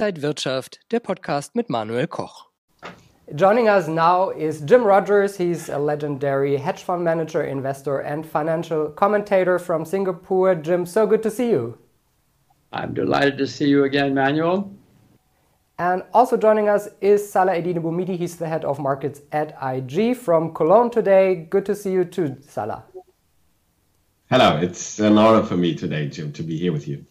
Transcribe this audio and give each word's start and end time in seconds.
Inside 0.00 0.22
Wirtschaft, 0.22 0.80
der 0.92 1.00
Podcast 1.00 1.54
mit 1.54 1.68
Manuel 1.68 2.06
Koch. 2.06 2.46
Joining 3.34 3.68
us 3.68 3.86
now 3.86 4.30
is 4.30 4.62
Jim 4.62 4.82
Rogers. 4.82 5.36
He's 5.36 5.68
a 5.68 5.78
legendary 5.78 6.56
hedge 6.56 6.82
fund 6.82 7.04
manager, 7.04 7.42
investor, 7.42 7.98
and 7.98 8.24
financial 8.24 8.88
commentator 8.88 9.58
from 9.58 9.84
Singapore. 9.84 10.54
Jim, 10.54 10.86
so 10.86 11.06
good 11.06 11.22
to 11.22 11.30
see 11.30 11.50
you. 11.50 11.76
I'm 12.72 12.94
delighted 12.94 13.36
to 13.36 13.46
see 13.46 13.68
you 13.68 13.84
again, 13.84 14.14
Manuel. 14.14 14.72
And 15.78 16.02
also 16.14 16.38
joining 16.38 16.70
us 16.70 16.88
is 17.02 17.30
Salah 17.30 17.52
Eddine 17.52 17.82
Bouhmidi. 17.82 18.16
He's 18.16 18.36
the 18.36 18.48
head 18.48 18.64
of 18.64 18.78
markets 18.78 19.20
at 19.32 19.54
IG 19.60 20.16
from 20.16 20.54
Cologne 20.54 20.90
today. 20.90 21.46
Good 21.50 21.66
to 21.66 21.74
see 21.74 21.92
you 21.92 22.06
too, 22.06 22.38
Salah. 22.40 22.84
Hello, 24.30 24.56
it's 24.62 24.98
an 24.98 25.18
honor 25.18 25.44
for 25.44 25.58
me 25.58 25.74
today, 25.74 26.08
Jim, 26.08 26.32
to 26.32 26.42
be 26.42 26.56
here 26.56 26.72
with 26.72 26.88
you. 26.88 27.04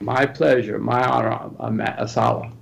My 0.00 0.26
pleasure, 0.26 0.78
my 0.78 1.02
honor, 1.04 2.06
Salah. 2.06 2.52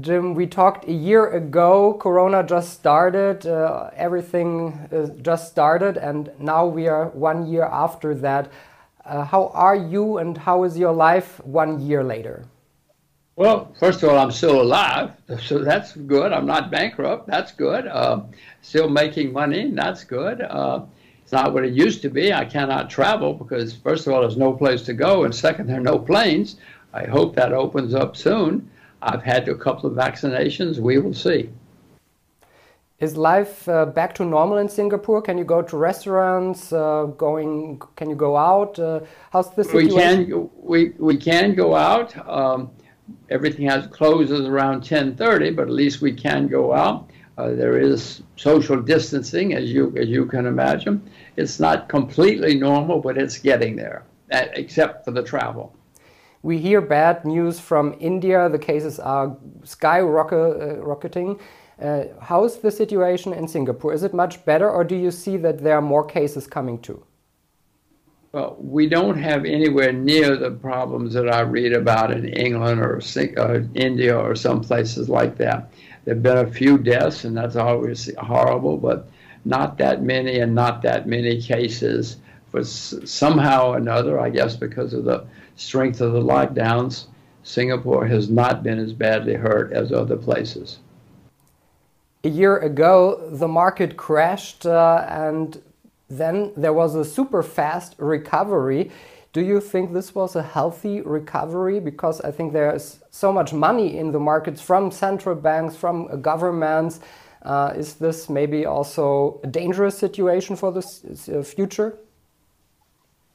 Jim, 0.00 0.34
we 0.34 0.46
talked 0.46 0.86
a 0.86 0.92
year 0.92 1.28
ago. 1.28 1.94
Corona 1.94 2.42
just 2.42 2.74
started, 2.74 3.46
uh, 3.46 3.88
everything 3.96 4.74
uh, 4.92 5.06
just 5.22 5.48
started, 5.48 5.96
and 5.96 6.30
now 6.38 6.66
we 6.66 6.86
are 6.88 7.06
one 7.08 7.46
year 7.46 7.64
after 7.64 8.14
that. 8.16 8.52
Uh, 9.06 9.24
how 9.24 9.48
are 9.54 9.76
you, 9.76 10.18
and 10.18 10.36
how 10.36 10.64
is 10.64 10.76
your 10.76 10.92
life 10.92 11.40
one 11.42 11.80
year 11.80 12.04
later? 12.04 12.44
Well, 13.36 13.72
first 13.80 14.02
of 14.02 14.10
all, 14.10 14.18
I'm 14.18 14.30
still 14.30 14.60
alive, 14.60 15.12
so 15.40 15.60
that's 15.60 15.92
good. 15.92 16.32
I'm 16.32 16.44
not 16.44 16.70
bankrupt. 16.70 17.26
That's 17.26 17.52
good. 17.52 17.86
Uh, 17.86 18.24
still 18.60 18.90
making 18.90 19.32
money. 19.32 19.70
That's 19.70 20.04
good. 20.04 20.42
It's 21.28 21.32
not 21.34 21.52
what 21.52 21.62
it 21.62 21.74
used 21.74 22.00
to 22.00 22.08
be. 22.08 22.32
I 22.32 22.46
cannot 22.46 22.88
travel 22.88 23.34
because, 23.34 23.74
first 23.74 24.06
of 24.06 24.14
all, 24.14 24.22
there's 24.22 24.38
no 24.38 24.54
place 24.54 24.80
to 24.84 24.94
go, 24.94 25.24
and 25.24 25.34
second, 25.34 25.66
there 25.66 25.76
are 25.76 25.90
no 25.94 25.98
planes. 25.98 26.56
I 26.94 27.04
hope 27.04 27.36
that 27.36 27.52
opens 27.52 27.94
up 27.94 28.16
soon. 28.16 28.70
I've 29.02 29.22
had 29.22 29.46
a 29.46 29.54
couple 29.54 29.90
of 29.90 29.94
vaccinations. 29.94 30.78
We 30.78 30.96
will 30.96 31.12
see. 31.12 31.50
Is 32.98 33.14
life 33.14 33.68
uh, 33.68 33.84
back 33.84 34.14
to 34.14 34.24
normal 34.24 34.56
in 34.56 34.70
Singapore? 34.70 35.20
Can 35.20 35.36
you 35.36 35.44
go 35.44 35.60
to 35.60 35.76
restaurants? 35.76 36.72
Uh, 36.72 37.04
going? 37.18 37.78
Can 37.96 38.08
you 38.08 38.16
go 38.16 38.34
out? 38.34 38.78
Uh, 38.78 39.00
how's 39.30 39.54
the 39.54 39.64
situation? 39.64 40.18
We 40.18 40.24
can. 40.24 40.50
We 40.56 40.92
we 40.96 41.16
can 41.18 41.54
go 41.54 41.76
out. 41.76 42.16
Um, 42.26 42.70
everything 43.28 43.68
has 43.68 43.86
closes 43.88 44.46
around 44.46 44.80
10:30, 44.80 45.54
but 45.54 45.64
at 45.68 45.74
least 45.74 46.00
we 46.00 46.10
can 46.10 46.46
go 46.46 46.72
out. 46.72 47.10
Uh, 47.38 47.54
there 47.54 47.78
is 47.78 48.22
social 48.34 48.82
distancing, 48.82 49.54
as 49.54 49.72
you 49.72 49.94
as 49.96 50.08
you 50.08 50.26
can 50.26 50.44
imagine. 50.44 51.00
It's 51.36 51.60
not 51.60 51.88
completely 51.88 52.56
normal, 52.56 52.98
but 52.98 53.16
it's 53.16 53.38
getting 53.38 53.76
there, 53.76 54.02
except 54.30 55.04
for 55.04 55.12
the 55.12 55.22
travel. 55.22 55.72
We 56.42 56.58
hear 56.58 56.80
bad 56.80 57.24
news 57.24 57.60
from 57.60 57.94
India. 58.00 58.48
The 58.48 58.58
cases 58.58 58.98
are 58.98 59.36
skyrocketing. 59.62 61.38
Uh, 61.80 62.04
how 62.20 62.44
is 62.44 62.56
the 62.56 62.72
situation 62.72 63.32
in 63.32 63.46
Singapore? 63.46 63.92
Is 63.92 64.02
it 64.02 64.12
much 64.12 64.44
better, 64.44 64.68
or 64.68 64.82
do 64.82 64.96
you 64.96 65.12
see 65.12 65.36
that 65.36 65.58
there 65.58 65.76
are 65.76 65.82
more 65.82 66.04
cases 66.04 66.48
coming 66.48 66.80
too? 66.80 67.04
Well, 68.32 68.56
we 68.58 68.88
don't 68.88 69.16
have 69.16 69.44
anywhere 69.44 69.92
near 69.92 70.36
the 70.36 70.50
problems 70.50 71.14
that 71.14 71.32
I 71.32 71.40
read 71.42 71.72
about 71.72 72.10
in 72.10 72.26
England 72.26 72.80
or 72.80 73.00
uh, 73.36 73.60
India 73.74 74.18
or 74.18 74.34
some 74.34 74.60
places 74.60 75.08
like 75.08 75.36
that. 75.36 75.70
There 76.04 76.14
have 76.14 76.22
been 76.22 76.38
a 76.38 76.50
few 76.50 76.78
deaths, 76.78 77.24
and 77.24 77.36
that's 77.36 77.56
always 77.56 78.14
horrible, 78.16 78.76
but 78.76 79.08
not 79.44 79.78
that 79.78 80.02
many 80.02 80.38
and 80.40 80.54
not 80.54 80.82
that 80.82 81.06
many 81.06 81.40
cases. 81.40 82.16
For 82.50 82.64
somehow 82.64 83.72
or 83.72 83.76
another, 83.76 84.18
I 84.18 84.30
guess 84.30 84.56
because 84.56 84.94
of 84.94 85.04
the 85.04 85.26
strength 85.56 86.00
of 86.00 86.12
the 86.12 86.20
lockdowns, 86.20 87.06
Singapore 87.42 88.06
has 88.06 88.30
not 88.30 88.62
been 88.62 88.78
as 88.78 88.92
badly 88.92 89.34
hurt 89.34 89.72
as 89.72 89.92
other 89.92 90.16
places. 90.16 90.78
A 92.24 92.28
year 92.28 92.58
ago, 92.58 93.28
the 93.30 93.48
market 93.48 93.96
crashed 93.96 94.66
uh, 94.66 95.04
and 95.08 95.62
then 96.08 96.52
there 96.56 96.72
was 96.72 96.94
a 96.94 97.04
super 97.04 97.42
fast 97.42 97.94
recovery. 97.98 98.90
Do 99.32 99.42
you 99.42 99.60
think 99.60 99.92
this 99.92 100.14
was 100.14 100.36
a 100.36 100.42
healthy 100.42 101.02
recovery? 101.02 101.80
Because 101.80 102.20
I 102.22 102.30
think 102.30 102.52
there's 102.52 103.00
so 103.10 103.32
much 103.32 103.52
money 103.52 103.98
in 103.98 104.10
the 104.10 104.18
markets 104.18 104.60
from 104.62 104.90
central 104.90 105.34
banks, 105.34 105.76
from 105.76 106.22
governments. 106.22 107.00
Uh, 107.42 107.72
is 107.76 107.94
this 107.94 108.30
maybe 108.30 108.64
also 108.64 109.38
a 109.44 109.46
dangerous 109.46 109.98
situation 109.98 110.56
for 110.56 110.72
the 110.72 111.38
uh, 111.38 111.42
future? 111.42 111.98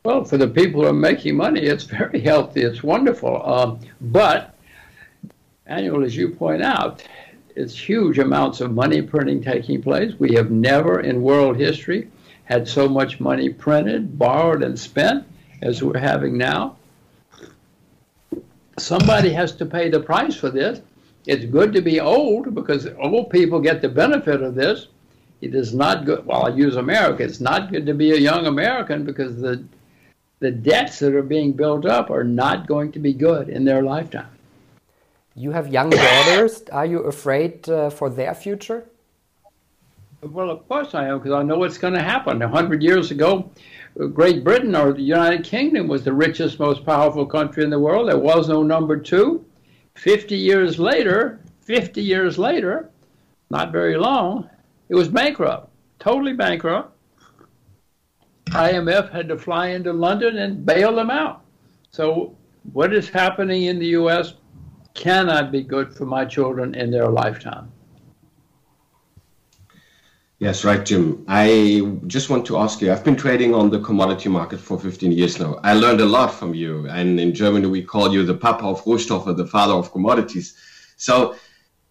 Well, 0.04 0.26
for 0.26 0.38
the 0.38 0.48
people 0.48 0.81
who 0.81 0.88
are 0.88 0.94
making 0.94 1.38
money, 1.38 1.62
it's 1.62 1.84
very 1.84 2.20
healthy. 2.20 2.62
It's 2.62 2.84
wonderful. 2.84 3.46
Um, 3.46 3.80
but, 4.02 4.56
Manuel, 5.70 6.04
as 6.04 6.18
you 6.18 6.30
point 6.30 6.64
out, 6.64 7.04
it's 7.56 7.78
huge 7.78 8.18
amounts 8.18 8.62
of 8.62 8.74
money 8.74 9.02
printing 9.02 9.44
taking 9.44 9.81
place. 9.81 10.14
We 10.18 10.34
have 10.34 10.50
never 10.50 11.00
in 11.02 11.22
world 11.22 11.56
history 11.56 12.10
had 12.46 12.68
so 12.68 12.90
much 12.90 13.20
money 13.20 13.50
printed, 13.50 14.18
borrowed, 14.18 14.64
and 14.64 14.78
spent 14.78 15.25
as 15.63 15.81
we're 15.81 15.97
having 15.97 16.38
now. 16.38 16.75
Somebody 18.78 19.31
has 19.31 19.56
to 19.56 19.66
pay 19.66 19.90
the 19.90 20.00
price 20.00 20.35
for 20.35 20.50
this. 20.50 20.81
It's 21.25 21.46
good 21.46 21.72
to 21.74 21.81
be 21.81 22.00
old 22.00 22.53
because 22.53 22.88
old 23.00 23.29
people 23.29 23.59
get 23.59 23.81
the 23.81 23.90
benefit 23.90 24.41
of 24.41 24.56
this. 24.56 24.88
It 25.41 25.56
is 25.56 25.74
not 25.74 26.06
good. 26.06 26.25
Well, 26.25 26.46
I 26.46 26.50
use 26.50 26.75
America. 26.75 27.24
It's 27.24 27.40
not 27.40 27.72
good 27.72 27.85
to 27.85 27.94
be 27.94 28.12
a 28.12 28.18
young 28.18 28.46
American 28.46 29.06
because 29.06 29.40
the 29.40 29.63
the 30.40 30.51
debts 30.51 31.00
that 31.00 31.16
are 31.16 31.24
being 31.24 31.53
built 31.53 31.85
up 31.85 32.09
are 32.09 32.25
not 32.25 32.68
going 32.68 32.91
to 32.91 33.00
be 33.00 33.13
good 33.13 33.47
in 33.47 33.63
their 33.63 33.81
lifetime. 33.81 34.34
You 35.35 35.51
have 35.51 35.69
young 35.69 35.90
daughters. 35.90 36.63
Are 36.72 36.85
you 36.85 37.00
afraid 37.00 37.69
uh, 37.69 37.90
for 37.90 38.09
their 38.09 38.35
future? 38.35 38.84
Well, 40.22 40.50
of 40.50 40.68
course 40.68 40.94
I 40.95 41.07
am, 41.07 41.19
because 41.19 41.31
I 41.31 41.44
know 41.44 41.57
what's 41.57 41.78
going 41.78 41.94
to 41.94 42.03
happen. 42.03 42.41
A 42.41 42.47
hundred 42.47 42.84
years 42.84 43.12
ago, 43.12 43.50
Great 44.14 44.44
Britain 44.44 44.76
or 44.76 44.92
the 44.92 45.02
United 45.02 45.44
Kingdom 45.44 45.88
was 45.88 46.04
the 46.04 46.14
richest, 46.14 46.59
most 46.59 46.84
powerful 46.84 47.26
country 47.26 47.64
in 47.64 47.70
the 47.70 47.80
world. 47.80 48.09
There 48.09 48.18
was 48.18 48.50
no 48.50 48.64
number 48.64 48.98
two. 48.98 49.46
Fifty 49.96 50.36
years 50.36 50.80
later, 50.80 51.42
fifty 51.62 52.02
years 52.02 52.40
later, 52.40 52.90
not 53.52 53.72
very 53.72 53.96
long, 53.96 54.50
it 54.90 54.96
was 54.96 55.09
bankrupt, 55.09 55.70
totally 56.00 56.34
bankrupt. 56.34 56.92
IMF 58.48 59.12
had 59.12 59.28
to 59.30 59.38
fly 59.38 59.68
into 59.68 59.94
London 59.94 60.38
and 60.38 60.66
bail 60.66 60.96
them 60.96 61.12
out. 61.12 61.44
So, 61.92 62.36
what 62.72 62.94
is 62.94 63.10
happening 63.10 63.64
in 63.64 63.78
the 63.78 63.88
U.S. 63.88 64.34
cannot 64.96 65.52
be 65.52 65.62
good 65.62 65.94
for 65.94 66.06
my 66.06 66.25
children 66.25 66.74
in 66.74 66.90
their 66.90 67.08
lifetime. 67.08 67.72
Yes, 70.44 70.66
right, 70.66 70.86
Jim. 70.86 71.24
I 71.30 72.00
just 72.06 72.30
want 72.30 72.46
to 72.48 72.58
ask 72.58 72.81
you 72.81 72.92
I've 72.92 73.06
been 73.06 73.16
trading 73.16 73.56
on 73.56 73.70
the 73.70 73.80
commodity 73.80 74.28
market 74.28 74.59
for 74.59 74.78
15 74.78 75.14
years 75.14 75.40
now. 75.40 75.58
I 75.64 75.74
learned 75.74 76.02
a 76.02 76.06
lot 76.06 76.34
from 76.34 76.54
you. 76.54 76.86
And 76.90 77.18
in 77.18 77.34
Germany, 77.34 77.68
we 77.68 77.81
call 77.81 78.12
you 78.12 78.26
the 78.26 78.34
Papa 78.34 78.66
of 78.66 78.84
Rohstoffe, 78.84 79.38
the 79.38 79.48
father 79.48 79.72
of 79.72 79.94
commodities. 79.94 80.58
So 80.98 81.38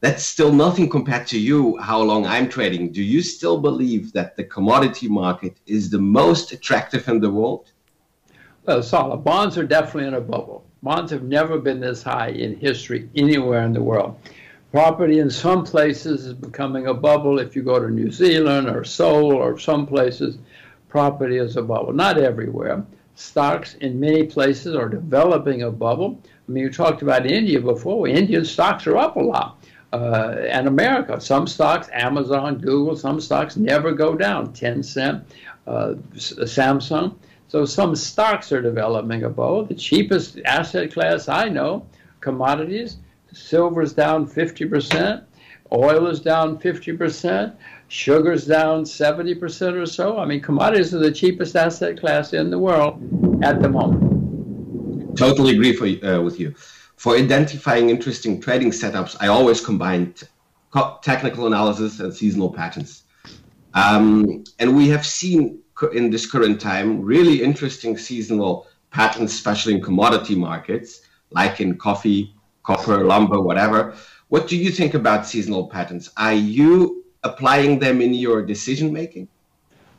that's 0.01 0.23
still 0.23 0.53
nothing 0.53 0.91
compared 0.91 1.27
to 1.29 1.41
you, 1.41 1.79
how 1.79 2.03
long 2.03 2.27
I'm 2.27 2.47
trading. 2.47 2.93
Do 2.93 3.03
you 3.03 3.23
still 3.23 3.59
believe 3.59 4.13
that 4.13 4.37
the 4.37 4.45
commodity 4.45 5.09
market 5.09 5.57
is 5.67 5.89
the 5.89 6.01
most 6.01 6.53
attractive 6.53 7.09
in 7.09 7.21
the 7.21 7.31
world? 7.31 7.73
Well, 8.67 8.83
solid. 8.83 9.25
Bonds 9.25 9.57
are 9.57 9.65
definitely 9.65 10.09
in 10.09 10.15
a 10.15 10.21
bubble. 10.21 10.67
Bonds 10.83 11.11
have 11.11 11.23
never 11.23 11.59
been 11.59 11.81
this 11.81 12.03
high 12.03 12.29
in 12.29 12.57
history 12.57 13.09
anywhere 13.15 13.63
in 13.63 13.73
the 13.73 13.83
world. 13.83 14.19
Property 14.73 15.19
in 15.19 15.29
some 15.29 15.65
places 15.65 16.25
is 16.25 16.33
becoming 16.33 16.87
a 16.87 16.95
bubble. 16.95 17.39
If 17.39 17.55
you 17.55 17.63
go 17.63 17.79
to 17.79 17.91
New 17.91 18.11
Zealand 18.11 18.71
or 18.71 18.85
Seoul 18.85 19.35
or 19.35 19.59
some 19.59 19.87
places, 19.87 20.39
property 20.89 21.37
is 21.37 21.59
a 21.59 21.63
bubble. 21.63 21.93
Not 21.93 22.17
everywhere. 22.17 22.83
Stocks 23.15 23.75
in 23.75 24.01
many 24.01 24.25
places 24.25 24.75
are 24.75 24.89
developing 24.89 25.61
a 25.61 25.71
bubble. 25.71 26.19
I 26.25 26.53
mean, 26.53 26.65
you 26.65 26.73
talked 26.73 27.03
about 27.03 27.27
India 27.27 27.61
before. 27.61 28.09
Indian 28.09 28.47
stocks 28.47 28.87
are 28.87 28.97
up 28.97 29.17
a 29.17 29.21
lot. 29.21 29.63
Uh, 29.93 30.37
and 30.49 30.67
America, 30.67 31.21
some 31.21 31.47
stocks, 31.47 31.91
Amazon, 31.93 32.57
Google, 32.57 32.97
some 32.97 33.21
stocks 33.21 33.59
never 33.59 33.93
go 33.93 34.17
down. 34.17 34.55
Tencent, 34.55 35.23
uh, 35.67 35.97
Samsung. 36.15 37.15
So 37.49 37.67
some 37.67 37.95
stocks 37.95 38.51
are 38.53 38.63
developing 38.63 39.25
a 39.25 39.29
bubble. 39.29 39.67
The 39.67 39.75
cheapest 39.75 40.39
asset 40.47 40.95
class 40.95 41.29
I 41.29 41.51
know, 41.51 41.87
commodities, 42.21 42.97
silver's 43.33 43.93
down 43.93 44.27
50%, 44.27 45.25
oil 45.73 46.07
is 46.07 46.21
down 46.21 46.59
50%, 46.59 47.55
sugar's 47.89 48.47
down 48.47 48.85
70% 48.85 49.75
or 49.81 49.87
so. 49.87 50.19
I 50.19 50.25
mean, 50.25 50.41
commodities 50.41 50.95
are 50.95 50.99
the 50.99 51.13
cheapest 51.13 51.57
asset 51.57 51.99
class 51.99 52.33
in 52.33 52.51
the 52.51 52.59
world 52.59 52.95
at 53.43 53.61
the 53.61 53.69
moment. 53.69 55.17
Totally 55.17 55.55
agree 55.55 55.75
for, 55.75 55.87
uh, 56.07 56.21
with 56.21 56.41
you. 56.41 56.55
For 56.97 57.17
identifying 57.17 57.91
interesting 57.91 58.41
trading 58.41 58.71
setups, 58.71 59.17
I 59.21 59.27
always 59.27 59.61
combined 59.61 60.23
technical 61.03 61.47
analysis 61.47 62.01
and 62.01 62.15
seasonal 62.15 62.51
patterns. 62.51 63.03
Um, 63.75 64.45
and 64.59 64.77
we 64.77 64.89
have 64.89 65.05
seen 65.05 65.61
in 65.93 66.11
this 66.11 66.31
current 66.31 66.61
time 66.61 67.03
really 67.03 67.43
interesting 67.43 67.97
seasonal 67.99 68.67
patterns, 68.91 69.33
especially 69.33 69.75
in 69.75 69.83
commodity 69.83 70.35
markets, 70.35 71.03
like 71.31 71.61
in 71.61 71.77
coffee, 71.77 72.35
copper, 72.63 73.05
lumber, 73.05 73.41
whatever. 73.41 73.95
What 74.29 74.49
do 74.49 74.57
you 74.57 74.71
think 74.71 74.95
about 74.95 75.27
seasonal 75.27 75.67
patterns? 75.67 76.11
Are 76.17 76.33
you 76.33 77.05
applying 77.23 77.79
them 77.79 78.01
in 78.01 78.15
your 78.15 78.43
decision 78.43 78.93
making? 78.93 79.29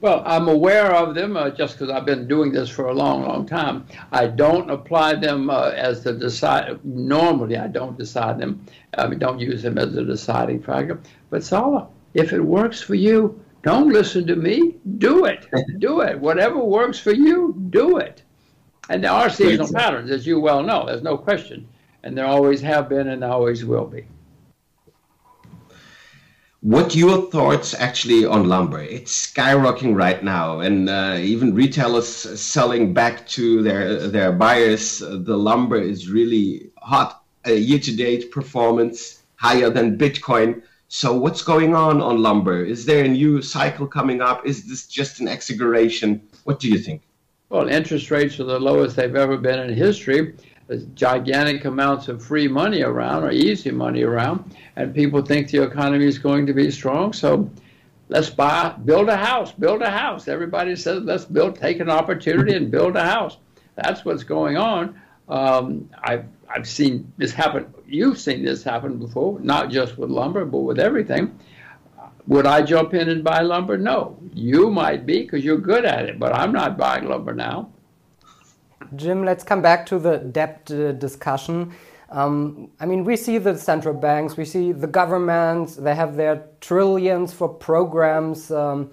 Well, 0.02 0.22
I'm 0.26 0.50
aware 0.50 0.94
of 0.94 1.16
them 1.16 1.38
uh, 1.38 1.50
just 1.50 1.80
because 1.80 1.90
I've 1.90 2.06
been 2.06 2.28
doing 2.28 2.52
this 2.52 2.68
for 2.68 2.88
a 2.88 2.94
long, 2.94 3.24
long 3.24 3.46
time. 3.46 3.86
I 4.12 4.28
don't 4.28 4.70
apply 4.70 5.16
them 5.16 5.50
uh, 5.50 5.70
as 5.70 6.04
the 6.04 6.12
decide. 6.12 6.84
Normally, 6.84 7.56
I 7.56 7.68
don't 7.68 7.98
decide 7.98 8.38
them. 8.38 8.66
I 8.98 9.08
mean, 9.08 9.20
don't 9.20 9.40
use 9.40 9.62
them 9.62 9.78
as 9.78 9.96
a 9.96 10.04
deciding 10.04 10.62
factor. 10.62 11.00
But 11.30 11.42
Salah, 11.42 11.88
if 12.14 12.34
it 12.34 12.42
works 12.42 12.82
for 12.82 12.96
you, 12.96 13.40
don't 13.62 13.94
listen 13.94 14.28
to 14.28 14.36
me. 14.36 14.76
Do 14.98 15.24
it. 15.24 15.48
do 15.80 16.02
it. 16.02 16.20
Whatever 16.20 16.60
works 16.60 17.00
for 17.00 17.14
you, 17.14 17.56
do 17.70 17.98
it. 17.98 18.24
And 18.90 19.06
there 19.06 19.12
are 19.12 19.30
seasonal 19.30 19.72
patterns, 19.72 20.12
as 20.12 20.28
you 20.28 20.38
well 20.38 20.62
know. 20.62 20.86
There's 20.86 21.02
no 21.02 21.18
question, 21.18 21.66
and 22.04 22.18
there 22.18 22.26
always 22.26 22.62
have 22.62 22.90
been, 22.90 23.08
and 23.08 23.24
always 23.24 23.66
will 23.66 23.86
be. 23.86 24.06
What 26.62 26.96
your 26.96 27.30
thoughts 27.30 27.74
actually 27.74 28.26
on 28.26 28.48
lumber? 28.48 28.80
It's 28.80 29.28
skyrocketing 29.28 29.96
right 29.96 30.24
now, 30.24 30.62
and 30.62 30.90
uh, 30.90 31.18
even 31.20 31.54
retailers 31.54 32.08
selling 32.08 32.94
back 32.94 33.28
to 33.36 33.62
their 33.62 34.08
their 34.08 34.32
buyers. 34.32 35.00
The 35.00 35.38
lumber 35.38 35.78
is 35.78 36.10
really 36.10 36.72
hot. 36.78 37.22
Uh, 37.46 37.52
year-to-date 37.52 38.32
performance 38.32 39.24
higher 39.36 39.70
than 39.70 39.98
Bitcoin. 39.98 40.62
So 40.88 41.14
what's 41.14 41.42
going 41.42 41.76
on 41.76 42.02
on 42.02 42.22
lumber? 42.22 42.64
Is 42.64 42.86
there 42.86 43.04
a 43.04 43.08
new 43.10 43.42
cycle 43.42 43.86
coming 43.86 44.22
up? 44.22 44.46
Is 44.46 44.66
this 44.70 44.88
just 44.88 45.20
an 45.20 45.28
exaggeration? 45.28 46.22
What 46.46 46.62
do 46.62 46.70
you 46.70 46.78
think? 46.78 47.02
Well, 47.50 47.68
interest 47.68 48.10
rates 48.12 48.40
are 48.40 48.46
the 48.46 48.60
lowest 48.60 48.96
they've 48.96 49.14
ever 49.14 49.36
been 49.36 49.60
in 49.60 49.74
history 49.74 50.36
gigantic 50.94 51.66
amounts 51.66 52.08
of 52.08 52.24
free 52.24 52.48
money 52.48 52.84
around 52.84 53.24
or 53.24 53.32
easy 53.32 53.72
money 53.72 54.04
around, 54.04 54.56
and 54.76 54.94
people 54.94 55.22
think 55.22 55.50
the 55.50 55.62
economy 55.64 56.06
is 56.06 56.18
going 56.18 56.46
to 56.46 56.54
be 56.54 56.72
strong. 56.72 57.14
So 57.14 57.50
let's 58.10 58.30
buy, 58.30 58.76
build 58.86 59.10
a 59.10 59.18
house, 59.18 59.52
build 59.52 59.82
a 59.82 59.90
house. 59.90 60.28
Everybody 60.28 60.76
says 60.76 61.04
let's 61.04 61.26
build, 61.26 61.56
take 61.56 61.80
an 61.80 61.90
opportunity 61.90 62.56
and 62.56 62.72
build 62.72 62.96
a 62.96 63.04
house. 63.04 63.38
That's 63.76 64.06
what's 64.06 64.24
going 64.24 64.58
on. 64.58 65.00
Um, 65.28 65.90
I've 66.04 66.26
I've 66.54 66.68
seen 66.68 67.12
this 67.18 67.34
happen. 67.34 67.74
You've 67.88 68.20
seen 68.20 68.46
this 68.46 68.64
happen 68.64 69.00
before, 69.00 69.40
not 69.40 69.72
just 69.72 69.98
with 69.98 70.10
lumber, 70.10 70.46
but 70.46 70.60
with 70.60 70.80
everything. 70.80 71.38
Would 72.28 72.46
I 72.46 72.62
jump 72.62 72.94
in 72.94 73.10
and 73.10 73.24
buy 73.24 73.42
lumber? 73.42 73.78
No. 73.78 74.18
You 74.34 74.70
might 74.70 75.06
be 75.06 75.24
because 75.24 75.44
you're 75.44 75.58
good 75.58 75.84
at 75.84 76.06
it, 76.06 76.20
but 76.20 76.34
I'm 76.34 76.52
not 76.52 76.78
buying 76.78 77.06
lumber 77.06 77.34
now. 77.34 77.73
Jim, 78.96 79.24
let's 79.24 79.44
come 79.44 79.62
back 79.62 79.86
to 79.88 80.00
the 80.00 80.18
debt 80.18 80.70
uh, 80.72 80.92
discussion. 80.94 81.74
Um, 82.10 82.70
I 82.80 82.86
mean, 82.86 83.04
we 83.04 83.16
see 83.16 83.40
the 83.40 83.58
central 83.58 83.94
banks, 83.94 84.38
we 84.38 84.46
see 84.46 84.72
the 84.72 84.88
governments, 84.88 85.76
they 85.76 85.96
have 85.96 86.16
their 86.16 86.44
trillions 86.62 87.34
for 87.34 87.50
programs, 87.50 88.52
um, 88.52 88.92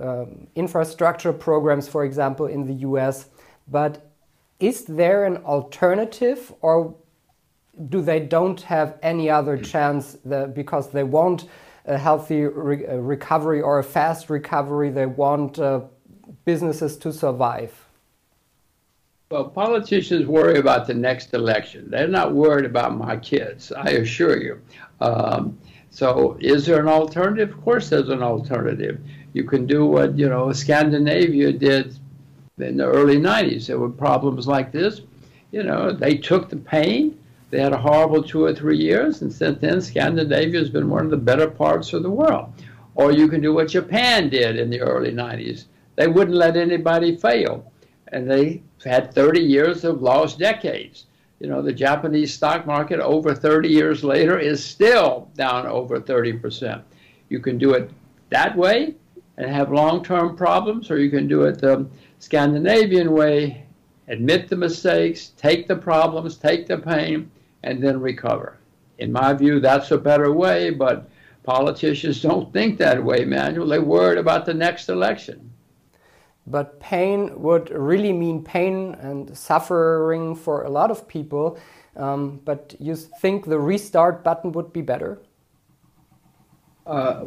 uh, 0.00 0.26
infrastructure 0.54 1.32
programs, 1.32 1.88
for 1.88 2.04
example, 2.04 2.46
in 2.46 2.64
the 2.64 2.74
US. 2.88 3.28
But 3.66 4.10
is 4.60 4.84
there 4.84 5.24
an 5.24 5.38
alternative, 5.38 6.52
or 6.60 6.94
do 7.88 8.00
they 8.00 8.20
don't 8.20 8.60
have 8.62 8.98
any 9.02 9.28
other 9.28 9.58
chance 9.58 10.16
that, 10.24 10.54
because 10.54 10.90
they 10.90 11.02
want 11.02 11.46
a 11.86 11.98
healthy 11.98 12.42
re 12.44 12.86
recovery 12.86 13.60
or 13.60 13.80
a 13.80 13.84
fast 13.84 14.30
recovery? 14.30 14.90
They 14.90 15.06
want 15.06 15.58
uh, 15.58 15.80
businesses 16.44 16.96
to 16.98 17.12
survive. 17.12 17.83
Well, 19.30 19.48
politicians 19.48 20.26
worry 20.26 20.58
about 20.58 20.86
the 20.86 20.92
next 20.92 21.32
election. 21.32 21.88
They're 21.90 22.06
not 22.06 22.34
worried 22.34 22.66
about 22.66 22.98
my 22.98 23.16
kids, 23.16 23.72
I 23.72 23.90
assure 23.92 24.36
you. 24.36 24.60
Um, 25.00 25.58
so, 25.88 26.36
is 26.40 26.66
there 26.66 26.78
an 26.78 26.88
alternative? 26.88 27.56
Of 27.56 27.64
course, 27.64 27.88
there's 27.88 28.10
an 28.10 28.22
alternative. 28.22 29.00
You 29.32 29.44
can 29.44 29.66
do 29.66 29.86
what 29.86 30.18
you 30.18 30.28
know 30.28 30.52
Scandinavia 30.52 31.52
did 31.52 31.98
in 32.58 32.76
the 32.76 32.84
early 32.84 33.16
'90s. 33.16 33.66
There 33.66 33.78
were 33.78 33.88
problems 33.88 34.46
like 34.46 34.72
this. 34.72 35.00
You 35.52 35.62
know, 35.62 35.90
they 35.90 36.18
took 36.18 36.50
the 36.50 36.56
pain. 36.56 37.18
They 37.50 37.60
had 37.60 37.72
a 37.72 37.78
horrible 37.78 38.22
two 38.22 38.44
or 38.44 38.54
three 38.54 38.76
years, 38.76 39.22
and 39.22 39.32
since 39.32 39.58
then, 39.58 39.80
Scandinavia 39.80 40.60
has 40.60 40.68
been 40.68 40.90
one 40.90 41.06
of 41.06 41.10
the 41.10 41.16
better 41.16 41.48
parts 41.48 41.94
of 41.94 42.02
the 42.02 42.10
world. 42.10 42.52
Or 42.94 43.10
you 43.10 43.28
can 43.28 43.40
do 43.40 43.54
what 43.54 43.68
Japan 43.68 44.28
did 44.28 44.58
in 44.58 44.68
the 44.68 44.80
early 44.80 45.12
'90s. 45.12 45.64
They 45.96 46.08
wouldn't 46.08 46.36
let 46.36 46.56
anybody 46.58 47.16
fail, 47.16 47.72
and 48.08 48.30
they 48.30 48.62
had 48.84 49.14
30 49.14 49.40
years 49.40 49.84
of 49.84 50.02
lost 50.02 50.38
decades. 50.38 51.06
You 51.40 51.48
know, 51.48 51.62
the 51.62 51.72
Japanese 51.72 52.32
stock 52.32 52.66
market 52.66 53.00
over 53.00 53.34
30 53.34 53.68
years 53.68 54.04
later 54.04 54.38
is 54.38 54.64
still 54.64 55.28
down 55.34 55.66
over 55.66 56.00
30%. 56.00 56.82
You 57.28 57.40
can 57.40 57.58
do 57.58 57.72
it 57.72 57.90
that 58.30 58.56
way 58.56 58.94
and 59.36 59.50
have 59.50 59.72
long 59.72 60.04
term 60.04 60.36
problems, 60.36 60.90
or 60.90 60.98
you 60.98 61.10
can 61.10 61.26
do 61.26 61.42
it 61.42 61.60
the 61.60 61.86
Scandinavian 62.18 63.12
way 63.12 63.64
admit 64.08 64.48
the 64.48 64.56
mistakes, 64.56 65.32
take 65.36 65.66
the 65.66 65.76
problems, 65.76 66.36
take 66.36 66.66
the 66.66 66.78
pain, 66.78 67.30
and 67.62 67.82
then 67.82 68.00
recover. 68.00 68.58
In 68.98 69.12
my 69.12 69.32
view, 69.32 69.60
that's 69.60 69.90
a 69.90 69.98
better 69.98 70.32
way, 70.32 70.70
but 70.70 71.08
politicians 71.42 72.22
don't 72.22 72.52
think 72.52 72.78
that 72.78 73.02
way, 73.02 73.24
Manuel. 73.24 73.66
They're 73.66 73.82
worried 73.82 74.18
about 74.18 74.46
the 74.46 74.54
next 74.54 74.88
election. 74.88 75.50
But 76.46 76.78
pain 76.78 77.40
would 77.40 77.70
really 77.70 78.12
mean 78.12 78.42
pain 78.42 78.94
and 79.00 79.36
suffering 79.36 80.34
for 80.34 80.62
a 80.64 80.70
lot 80.70 80.90
of 80.90 81.08
people. 81.08 81.58
Um, 81.96 82.40
but 82.44 82.74
you 82.78 82.96
think 82.96 83.46
the 83.46 83.58
restart 83.58 84.22
button 84.24 84.52
would 84.52 84.72
be 84.72 84.82
better? 84.82 85.22
Uh, 86.86 87.26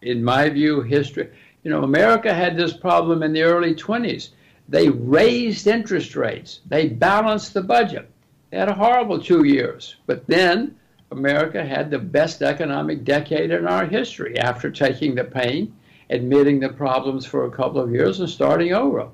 in 0.00 0.24
my 0.24 0.48
view, 0.48 0.80
history, 0.80 1.30
you 1.64 1.70
know, 1.70 1.82
America 1.82 2.32
had 2.32 2.56
this 2.56 2.72
problem 2.72 3.22
in 3.22 3.32
the 3.32 3.42
early 3.42 3.74
20s. 3.74 4.30
They 4.68 4.88
raised 4.88 5.66
interest 5.66 6.14
rates, 6.16 6.60
they 6.66 6.88
balanced 6.88 7.54
the 7.54 7.62
budget. 7.62 8.10
They 8.50 8.58
had 8.58 8.68
a 8.68 8.74
horrible 8.74 9.20
two 9.20 9.44
years. 9.44 9.96
But 10.06 10.26
then 10.26 10.76
America 11.10 11.64
had 11.64 11.90
the 11.90 11.98
best 11.98 12.42
economic 12.42 13.04
decade 13.04 13.50
in 13.50 13.66
our 13.66 13.84
history 13.84 14.38
after 14.38 14.70
taking 14.70 15.14
the 15.14 15.24
pain 15.24 15.74
admitting 16.10 16.60
the 16.60 16.68
problems 16.68 17.26
for 17.26 17.44
a 17.44 17.50
couple 17.50 17.80
of 17.80 17.92
years 17.92 18.20
and 18.20 18.28
starting 18.28 18.72
over. 18.72 19.08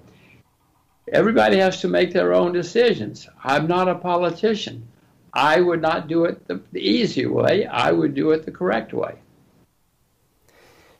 Everybody 1.12 1.58
has 1.58 1.80
to 1.80 1.88
make 1.88 2.12
their 2.12 2.32
own 2.32 2.52
decisions. 2.52 3.28
I'm 3.42 3.66
not 3.66 3.88
a 3.88 3.94
politician. 3.94 4.88
I 5.34 5.60
would 5.60 5.82
not 5.82 6.08
do 6.08 6.24
it 6.24 6.46
the, 6.46 6.62
the 6.72 6.80
easy 6.80 7.26
way. 7.26 7.66
I 7.66 7.90
would 7.90 8.14
do 8.14 8.30
it 8.30 8.44
the 8.44 8.52
correct 8.52 8.92
way. 8.92 9.16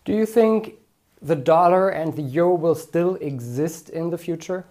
Do 0.05 0.13
you 0.13 0.27
think 0.27 0.75
the 1.23 1.37
dollar 1.37 1.89
and 1.89 2.15
the 2.15 2.23
euro 2.23 2.55
will 2.55 2.75
still 2.75 3.15
exist 3.17 3.89
in 3.89 4.11
the 4.11 4.19
future? 4.19 4.67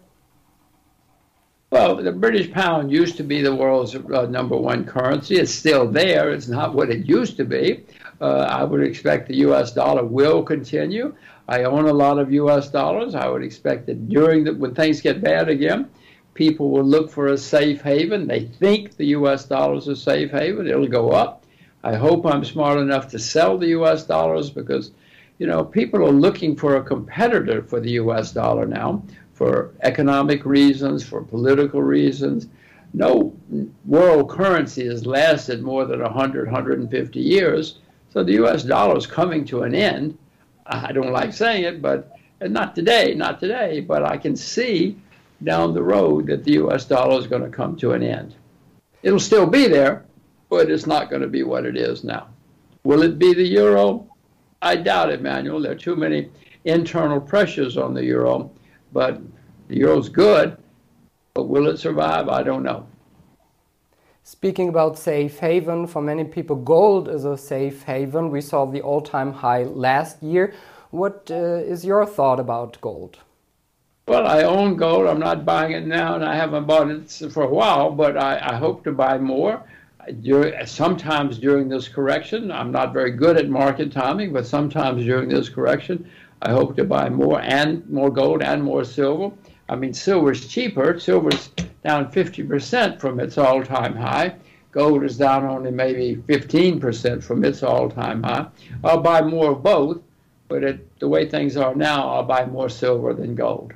Well, 1.73 1.95
the 1.95 2.11
British 2.11 2.51
pound 2.51 2.91
used 2.91 3.17
to 3.17 3.23
be 3.23 3.41
the 3.41 3.55
world's 3.55 3.95
uh, 3.95 4.27
number 4.27 4.55
one 4.55 4.85
currency. 4.85 5.37
It's 5.37 5.51
still 5.51 5.89
there. 5.89 6.31
It's 6.31 6.47
not 6.47 6.75
what 6.75 6.91
it 6.91 7.07
used 7.07 7.35
to 7.37 7.45
be. 7.45 7.83
Uh, 8.21 8.45
I 8.47 8.63
would 8.63 8.83
expect 8.83 9.27
the 9.27 9.37
U.S. 9.37 9.71
dollar 9.71 10.05
will 10.05 10.43
continue. 10.43 11.15
I 11.47 11.63
own 11.63 11.85
a 11.85 11.91
lot 11.91 12.19
of 12.19 12.31
U.S. 12.31 12.69
dollars. 12.69 13.15
I 13.15 13.27
would 13.27 13.41
expect 13.41 13.87
that 13.87 14.07
during 14.07 14.43
the, 14.43 14.53
when 14.53 14.75
things 14.75 15.01
get 15.01 15.23
bad 15.23 15.49
again, 15.49 15.89
people 16.35 16.69
will 16.69 16.83
look 16.83 17.09
for 17.09 17.29
a 17.29 17.37
safe 17.39 17.81
haven. 17.81 18.27
They 18.27 18.41
think 18.41 18.95
the 18.95 19.07
U.S. 19.17 19.45
dollar 19.45 19.77
is 19.77 19.87
a 19.87 19.95
safe 19.95 20.29
haven. 20.29 20.67
It'll 20.67 20.87
go 20.87 21.09
up. 21.09 21.43
I 21.83 21.95
hope 21.95 22.23
I'm 22.27 22.45
smart 22.45 22.77
enough 22.77 23.07
to 23.09 23.17
sell 23.17 23.57
the 23.57 23.69
U.S. 23.69 24.03
dollars 24.03 24.51
because, 24.51 24.91
you 25.39 25.47
know, 25.47 25.63
people 25.65 26.07
are 26.07 26.11
looking 26.11 26.55
for 26.55 26.75
a 26.75 26.83
competitor 26.83 27.63
for 27.63 27.79
the 27.79 27.93
U.S. 27.93 28.31
dollar 28.31 28.67
now 28.67 29.01
for 29.43 29.73
economic 29.81 30.45
reasons, 30.45 31.03
for 31.03 31.21
political 31.21 31.81
reasons. 31.81 32.47
No 32.93 33.35
world 33.85 34.29
currency 34.29 34.85
has 34.85 35.05
lasted 35.05 35.61
more 35.61 35.83
than 35.83 36.01
100, 36.01 36.45
150 36.45 37.19
years. 37.19 37.79
So 38.11 38.23
the 38.23 38.41
US 38.43 38.63
dollar 38.63 38.97
is 38.97 39.05
coming 39.05 39.43
to 39.45 39.63
an 39.63 39.75
end. 39.75 40.17
I 40.65 40.93
don't 40.93 41.11
like 41.11 41.33
saying 41.33 41.65
it, 41.65 41.81
but 41.81 42.15
uh, 42.41 42.47
not 42.47 42.73
today, 42.73 43.13
not 43.15 43.41
today, 43.41 43.81
but 43.81 44.05
I 44.05 44.15
can 44.15 44.37
see 44.37 44.95
down 45.43 45.73
the 45.73 45.83
road 45.83 46.27
that 46.27 46.45
the 46.45 46.53
US 46.63 46.85
dollar 46.85 47.19
is 47.19 47.27
going 47.27 47.43
to 47.43 47.49
come 47.49 47.75
to 47.77 47.91
an 47.91 48.01
end. 48.01 48.35
It'll 49.01 49.19
still 49.19 49.45
be 49.45 49.67
there, 49.67 50.05
but 50.49 50.71
it's 50.71 50.87
not 50.87 51.09
going 51.09 51.21
to 51.21 51.27
be 51.27 51.43
what 51.43 51.65
it 51.65 51.75
is 51.75 52.05
now. 52.05 52.27
Will 52.85 53.01
it 53.01 53.19
be 53.19 53.33
the 53.33 53.45
euro? 53.45 54.07
I 54.61 54.77
doubt 54.77 55.09
it, 55.09 55.21
Manuel. 55.21 55.59
There 55.59 55.73
are 55.73 55.75
too 55.89 55.97
many 55.97 56.29
internal 56.63 57.19
pressures 57.19 57.75
on 57.75 57.93
the 57.93 58.05
euro, 58.05 58.49
but 58.93 59.19
the 59.67 59.77
euro's 59.77 60.09
good, 60.09 60.57
but 61.33 61.43
will 61.43 61.67
it 61.67 61.77
survive? 61.77 62.29
I 62.29 62.43
don't 62.43 62.63
know. 62.63 62.85
Speaking 64.23 64.69
about 64.69 64.97
safe 64.97 65.39
haven, 65.39 65.85
for 65.85 66.01
many 66.01 66.23
people, 66.23 66.55
gold 66.55 67.09
is 67.09 67.25
a 67.25 67.37
safe 67.37 67.83
haven. 67.83 68.31
We 68.31 68.39
saw 68.39 68.65
the 68.65 68.81
all 68.81 69.01
time 69.01 69.33
high 69.33 69.63
last 69.63 70.23
year. 70.23 70.53
What 70.91 71.29
uh, 71.29 71.73
is 71.73 71.83
your 71.83 72.05
thought 72.05 72.39
about 72.39 72.79
gold? 72.79 73.17
Well, 74.07 74.27
I 74.27 74.43
own 74.43 74.75
gold. 74.75 75.07
I'm 75.07 75.19
not 75.19 75.43
buying 75.45 75.71
it 75.71 75.85
now, 75.85 76.15
and 76.15 76.23
I 76.23 76.35
haven't 76.35 76.67
bought 76.67 76.89
it 76.89 77.09
for 77.31 77.43
a 77.43 77.49
while, 77.49 77.89
but 77.89 78.17
I, 78.17 78.37
I 78.51 78.55
hope 78.55 78.83
to 78.83 78.91
buy 78.91 79.17
more. 79.17 79.63
Sometimes 80.65 81.37
during 81.37 81.69
this 81.69 81.87
correction, 81.87 82.51
I'm 82.51 82.71
not 82.71 82.93
very 82.93 83.11
good 83.11 83.37
at 83.37 83.49
market 83.49 83.91
timing, 83.91 84.33
but 84.33 84.45
sometimes 84.45 85.03
during 85.03 85.29
this 85.29 85.47
correction, 85.49 86.09
I 86.43 86.51
hope 86.51 86.75
to 86.75 86.83
buy 86.83 87.07
more 87.07 87.39
and 87.41 87.89
more 87.89 88.09
gold 88.09 88.43
and 88.43 88.61
more 88.61 88.83
silver. 88.83 89.33
I 89.69 89.77
mean, 89.77 89.93
silver's 89.93 90.45
cheaper. 90.45 90.99
Silver's 90.99 91.47
down 91.85 92.11
50% 92.11 92.99
from 92.99 93.21
its 93.21 93.37
all-time 93.37 93.95
high. 93.95 94.35
Gold 94.71 95.03
is 95.03 95.17
down 95.17 95.45
only 95.45 95.71
maybe 95.71 96.21
15% 96.27 97.23
from 97.23 97.45
its 97.45 97.63
all-time 97.63 98.23
high. 98.23 98.47
I'll 98.83 98.99
buy 98.99 99.21
more 99.21 99.51
of 99.51 99.63
both, 99.63 100.01
but 100.49 100.65
at 100.65 100.79
the 100.99 101.07
way 101.07 101.29
things 101.29 101.55
are 101.55 101.75
now, 101.75 102.09
I'll 102.09 102.23
buy 102.23 102.45
more 102.45 102.67
silver 102.67 103.13
than 103.13 103.35
gold. 103.35 103.73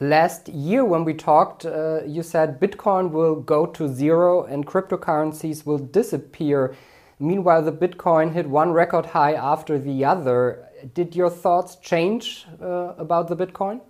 Last 0.00 0.48
year, 0.48 0.84
when 0.86 1.04
we 1.04 1.12
talked, 1.12 1.66
uh, 1.66 2.02
you 2.06 2.22
said 2.22 2.60
Bitcoin 2.60 3.10
will 3.10 3.34
go 3.34 3.66
to 3.66 3.92
zero 3.92 4.44
and 4.44 4.66
cryptocurrencies 4.66 5.66
will 5.66 5.78
disappear. 5.78 6.74
Meanwhile, 7.18 7.62
the 7.62 7.72
Bitcoin 7.72 8.32
hit 8.32 8.48
one 8.48 8.72
record 8.72 9.06
high 9.06 9.34
after 9.34 9.78
the 9.78 10.04
other. 10.04 10.67
Did 10.94 11.16
your 11.16 11.30
thoughts 11.30 11.76
change 11.76 12.46
uh, 12.60 12.94
about 12.98 13.28
the 13.28 13.36
Bitcoin? 13.36 13.80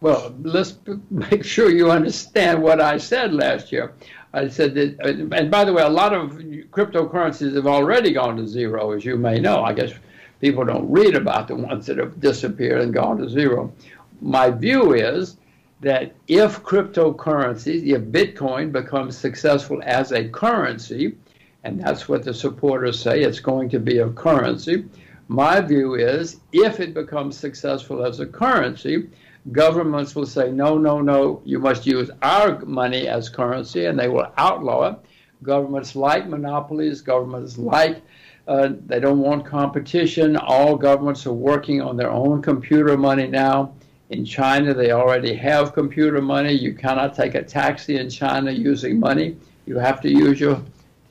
Well, 0.00 0.34
let's 0.42 0.78
make 1.10 1.44
sure 1.44 1.70
you 1.70 1.90
understand 1.90 2.62
what 2.62 2.80
I 2.80 2.98
said 2.98 3.34
last 3.34 3.72
year. 3.72 3.94
I 4.32 4.48
said 4.48 4.74
that, 4.74 5.00
and 5.32 5.50
by 5.50 5.64
the 5.64 5.72
way, 5.72 5.82
a 5.82 5.88
lot 5.88 6.12
of 6.12 6.32
cryptocurrencies 6.70 7.54
have 7.54 7.66
already 7.66 8.12
gone 8.12 8.36
to 8.36 8.46
zero, 8.46 8.92
as 8.92 9.04
you 9.04 9.16
may 9.16 9.40
know. 9.40 9.64
I 9.64 9.72
guess 9.72 9.92
people 10.40 10.64
don't 10.64 10.90
read 10.90 11.16
about 11.16 11.48
the 11.48 11.56
ones 11.56 11.86
that 11.86 11.96
have 11.96 12.20
disappeared 12.20 12.82
and 12.82 12.92
gone 12.92 13.18
to 13.18 13.28
zero 13.28 13.72
my 14.20 14.50
view 14.50 14.94
is 14.94 15.36
that 15.80 16.12
if 16.26 16.62
cryptocurrencies, 16.62 17.86
if 17.86 18.02
Bitcoin 18.02 18.72
becomes 18.72 19.16
successful 19.16 19.80
as 19.84 20.12
a 20.12 20.28
currency, 20.28 21.16
and 21.64 21.80
that's 21.80 22.08
what 22.08 22.24
the 22.24 22.34
supporters 22.34 22.98
say, 22.98 23.22
it's 23.22 23.40
going 23.40 23.68
to 23.70 23.78
be 23.78 23.98
a 23.98 24.08
currency. 24.10 24.84
My 25.30 25.60
view 25.60 25.94
is 25.94 26.40
if 26.52 26.80
it 26.80 26.94
becomes 26.94 27.36
successful 27.36 28.02
as 28.02 28.18
a 28.18 28.26
currency, 28.26 29.10
governments 29.52 30.14
will 30.14 30.24
say, 30.24 30.50
no, 30.50 30.78
no, 30.78 31.02
no, 31.02 31.42
you 31.44 31.58
must 31.58 31.86
use 31.86 32.10
our 32.22 32.58
money 32.64 33.08
as 33.08 33.28
currency, 33.28 33.84
and 33.84 33.98
they 33.98 34.08
will 34.08 34.32
outlaw 34.38 34.90
it. 34.90 34.98
Governments 35.42 35.94
like 35.94 36.26
monopolies, 36.28 37.02
governments 37.02 37.58
like 37.58 38.00
uh, 38.48 38.70
they 38.86 38.98
don't 38.98 39.18
want 39.18 39.44
competition. 39.44 40.34
All 40.36 40.76
governments 40.76 41.26
are 41.26 41.34
working 41.34 41.82
on 41.82 41.98
their 41.98 42.10
own 42.10 42.40
computer 42.40 42.96
money 42.96 43.26
now. 43.26 43.74
In 44.08 44.24
China, 44.24 44.72
they 44.72 44.92
already 44.92 45.34
have 45.34 45.74
computer 45.74 46.22
money. 46.22 46.52
You 46.52 46.72
cannot 46.72 47.14
take 47.14 47.34
a 47.34 47.42
taxi 47.42 47.98
in 47.98 48.08
China 48.08 48.50
using 48.50 48.98
money. 48.98 49.36
You 49.66 49.76
have 49.76 50.00
to 50.00 50.10
use 50.10 50.40
your, 50.40 50.62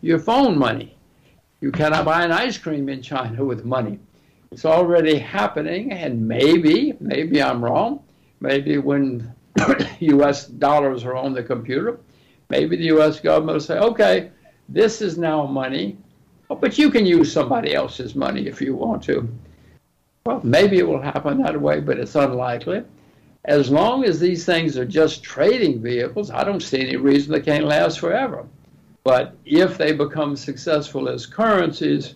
your 0.02 0.18
phone 0.18 0.58
money. 0.58 0.98
You 1.62 1.72
cannot 1.72 2.06
buy 2.06 2.24
an 2.24 2.32
ice 2.32 2.58
cream 2.58 2.90
in 2.90 3.04
China 3.04 3.46
with 3.52 3.64
money. 3.64 4.00
It's 4.52 4.66
already 4.66 5.18
happening, 5.18 5.92
and 5.92 6.28
maybe, 6.28 6.96
maybe 7.00 7.42
I'm 7.42 7.64
wrong. 7.64 8.04
Maybe 8.40 8.78
when 8.78 9.34
U.S. 10.00 10.48
dollars 10.48 11.04
are 11.04 11.16
on 11.16 11.34
the 11.34 11.44
computer, 11.44 12.00
maybe 12.50 12.78
the 12.78 12.86
U.S. 12.86 13.20
government 13.20 13.56
will 13.56 13.62
say, 13.62 13.78
okay, 13.80 14.32
this 14.70 15.02
is 15.02 15.18
now 15.18 15.46
money, 15.46 15.98
but 16.48 16.78
you 16.78 16.90
can 16.90 17.06
use 17.06 17.32
somebody 17.32 17.74
else's 17.74 18.16
money 18.16 18.48
if 18.48 18.62
you 18.62 18.76
want 18.76 19.04
to. 19.04 19.28
Well, 20.26 20.42
maybe 20.44 20.78
it 20.78 20.88
will 20.88 21.02
happen 21.02 21.42
that 21.42 21.60
way, 21.60 21.80
but 21.80 22.00
it's 22.00 22.16
unlikely. 22.16 22.84
As 23.46 23.70
long 23.70 24.04
as 24.04 24.20
these 24.20 24.46
things 24.46 24.78
are 24.78 24.86
just 24.86 25.24
trading 25.24 25.82
vehicles, 25.82 26.32
I 26.32 26.44
don't 26.44 26.62
see 26.62 26.82
any 26.82 26.98
reason 26.98 27.32
they 27.32 27.40
can't 27.40 27.66
last 27.66 28.00
forever. 28.00 28.46
But 29.06 29.38
if 29.46 29.78
they 29.78 29.94
become 29.94 30.36
successful 30.36 31.08
as 31.08 31.26
currencies, 31.26 32.16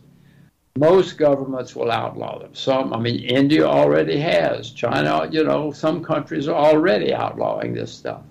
most 0.78 1.18
governments 1.18 1.76
will 1.76 1.92
outlaw 1.92 2.40
them. 2.40 2.56
Some, 2.56 2.94
I 2.94 3.00
mean, 3.00 3.24
India 3.24 3.66
already 3.66 4.18
has. 4.20 4.72
China, 4.72 5.28
you 5.30 5.44
know, 5.44 5.72
some 5.72 6.04
countries 6.04 6.48
are 6.48 6.56
already 6.56 7.14
outlawing 7.14 7.74
this 7.74 7.92
stuff. 7.92 8.22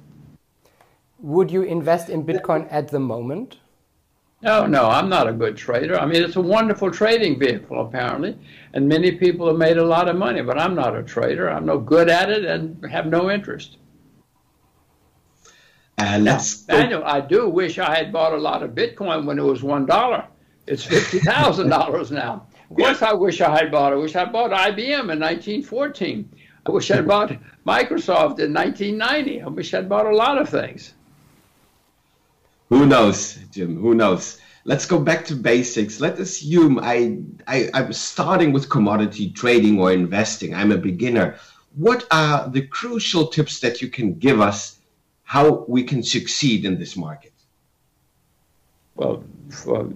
Would 1.18 1.50
you 1.50 1.62
invest 1.62 2.08
in 2.08 2.24
Bitcoin 2.24 2.66
at 2.70 2.88
the 2.88 2.98
moment? 2.98 3.58
No, 4.42 4.64
no, 4.64 4.88
I'm 4.88 5.10
not 5.10 5.28
a 5.28 5.34
good 5.34 5.54
trader. 5.54 6.00
I 6.00 6.06
mean, 6.06 6.22
it's 6.22 6.36
a 6.36 6.40
wonderful 6.40 6.90
trading 6.90 7.38
vehicle, 7.38 7.78
apparently, 7.82 8.38
and 8.72 8.88
many 8.88 9.12
people 9.12 9.46
have 9.48 9.58
made 9.58 9.76
a 9.76 9.84
lot 9.84 10.08
of 10.08 10.16
money, 10.16 10.40
but 10.40 10.58
I'm 10.58 10.74
not 10.74 10.96
a 10.96 11.02
trader. 11.02 11.50
I'm 11.50 11.66
no 11.66 11.76
good 11.78 12.08
at 12.08 12.30
it 12.30 12.46
and 12.46 12.82
have 12.90 13.06
no 13.06 13.30
interest. 13.30 13.76
And 15.98 16.24
let's 16.24 16.66
now, 16.66 16.78
Daniel, 16.78 17.04
I 17.04 17.20
do 17.20 17.50
wish 17.50 17.78
I 17.78 17.94
had 17.94 18.10
bought 18.10 18.32
a 18.32 18.38
lot 18.38 18.62
of 18.62 18.70
Bitcoin 18.70 19.26
when 19.26 19.38
it 19.38 19.44
was 19.44 19.62
one 19.62 19.84
dollar. 19.84 20.24
It's 20.70 20.84
fifty 20.84 21.18
thousand 21.18 21.68
dollars 21.68 22.12
now. 22.12 22.46
Of 22.70 22.76
course, 22.76 23.02
I 23.02 23.12
wish 23.12 23.40
I 23.40 23.50
had 23.50 23.72
bought. 23.72 23.92
I 23.92 23.96
wish 23.96 24.14
I 24.14 24.24
bought 24.24 24.52
IBM 24.52 25.10
in 25.12 25.18
1914. 25.18 26.30
I 26.64 26.70
wish 26.70 26.92
I'd 26.92 27.08
bought 27.08 27.30
Microsoft 27.66 28.38
in 28.38 28.54
1990. 28.54 29.42
I 29.42 29.48
wish 29.48 29.74
I'd 29.74 29.88
bought 29.88 30.06
a 30.06 30.14
lot 30.14 30.38
of 30.38 30.48
things. 30.48 30.94
Who 32.68 32.86
knows, 32.86 33.40
Jim? 33.50 33.80
Who 33.80 33.96
knows? 33.96 34.38
Let's 34.64 34.86
go 34.86 35.00
back 35.00 35.24
to 35.24 35.34
basics. 35.34 35.98
Let's 35.98 36.20
assume 36.20 36.78
I, 36.78 37.18
I 37.48 37.68
I'm 37.74 37.92
starting 37.92 38.52
with 38.52 38.70
commodity 38.70 39.32
trading 39.32 39.80
or 39.80 39.90
investing. 39.90 40.54
I'm 40.54 40.70
a 40.70 40.78
beginner. 40.78 41.34
What 41.74 42.06
are 42.12 42.48
the 42.48 42.62
crucial 42.68 43.26
tips 43.26 43.58
that 43.58 43.82
you 43.82 43.88
can 43.88 44.14
give 44.20 44.40
us 44.40 44.78
how 45.24 45.64
we 45.66 45.82
can 45.82 46.04
succeed 46.04 46.64
in 46.64 46.78
this 46.78 46.96
market? 46.96 47.32
Well, 49.00 49.24
for, 49.48 49.88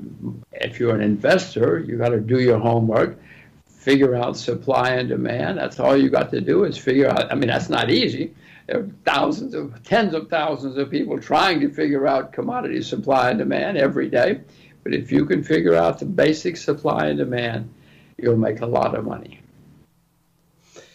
if 0.52 0.80
you're 0.80 0.94
an 0.94 1.02
investor, 1.02 1.78
you 1.78 1.99
got 1.99 2.08
to 2.08 2.20
do 2.20 2.40
your 2.40 2.58
homework, 2.58 3.18
figure 3.66 4.14
out 4.14 4.37
supply 4.37 4.90
and 4.92 5.08
demand. 5.08 5.58
That's 5.58 5.78
all 5.78 5.96
you 5.96 6.08
got 6.08 6.30
to 6.30 6.40
do 6.40 6.64
is 6.64 6.78
figure 6.78 7.08
out. 7.08 7.30
I 7.30 7.34
mean, 7.34 7.49
that's 7.49 7.68
not 7.68 7.90
easy 7.90 8.34
there 8.66 8.80
are 8.80 8.88
thousands 9.04 9.54
of, 9.54 9.82
tens 9.82 10.14
of 10.14 10.28
thousands 10.28 10.76
of 10.78 10.90
people 10.90 11.20
trying 11.20 11.61
to 11.61 11.70
figure 11.70 12.06
out 12.06 12.32
commodity 12.32 12.82
supply 12.82 13.30
and 13.30 13.38
demand 13.38 13.76
every 13.76 14.08
day. 14.08 14.40
But 14.82 14.94
if 14.94 15.12
you 15.12 15.25
can 15.26 15.42
figure 15.42 15.75
out 15.75 15.99
the 15.99 16.06
basic 16.06 16.56
supply 16.56 17.06
and 17.06 17.18
demand, 17.18 17.73
you'll 18.16 18.37
make 18.37 18.61
a 18.61 18.66
lot 18.66 18.94
of 18.94 19.04
money. 19.04 19.40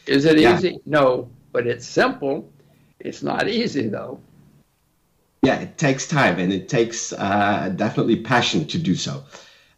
Is 0.06 0.26
it 0.26 0.40
yeah. 0.40 0.58
easy? 0.58 0.80
No, 0.86 1.30
but 1.52 1.68
it's 1.68 1.86
simple. 1.86 2.50
It's 3.00 3.22
not 3.22 3.48
easy 3.48 3.88
though. 3.88 4.20
Yeah, 5.42 5.60
it 5.60 5.78
takes 5.78 6.08
time 6.08 6.38
and 6.40 6.52
it 6.52 6.68
takes 6.68 7.14
uh, 7.14 7.72
definitely 7.76 8.18
passion 8.18 8.68
to 8.68 8.78
do 8.78 8.96
so. 8.96 9.24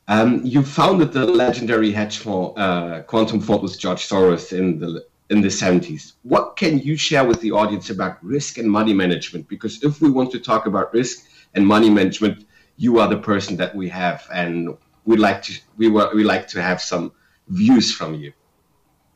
Um, 0.08 0.41
you 0.44 0.63
founded 0.63 1.13
the 1.13 1.25
legendary 1.25 1.91
hedge 1.91 2.18
fund, 2.18 2.58
uh, 2.58 3.03
Quantum 3.03 3.39
Fund 3.39 3.62
with 3.62 3.80
George 3.80 4.08
Soros 4.08 4.51
in 4.51 4.80
the 4.80 5.06
in 5.30 5.39
the 5.39 5.48
70s. 5.48 6.13
What 6.24 6.58
can 6.58 6.80
you 6.80 6.98
share 6.98 7.24
with 7.24 7.39
the 7.39 7.51
audience 7.51 7.89
about 7.89 8.22
risk 8.22 8.58
and 8.58 8.70
money 8.70 8.94
management? 8.94 9.48
Because 9.48 9.82
if 9.82 10.01
we 10.01 10.10
want 10.12 10.30
to 10.32 10.39
talk 10.39 10.65
about 10.65 10.94
risk 10.94 11.25
and 11.56 11.65
money 11.65 11.89
management, 11.89 12.46
you 12.75 13.00
are 13.00 13.08
the 13.08 13.18
person 13.18 13.56
that 13.56 13.74
we 13.74 13.88
have, 13.88 14.27
and 14.34 14.75
we 15.06 15.15
like 15.15 15.41
to 15.44 15.53
we 15.77 15.88
were, 15.88 16.10
we 16.13 16.24
like 16.24 16.48
to 16.50 16.62
have 16.62 16.82
some 16.82 17.13
views 17.48 17.94
from 17.94 18.15
you. 18.15 18.34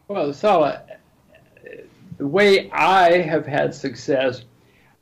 Well, 0.08 0.32
Salah, 0.32 0.84
the 2.18 2.28
way 2.28 2.70
I 2.72 3.22
have 3.22 3.46
had 3.46 3.74
success, 3.74 4.46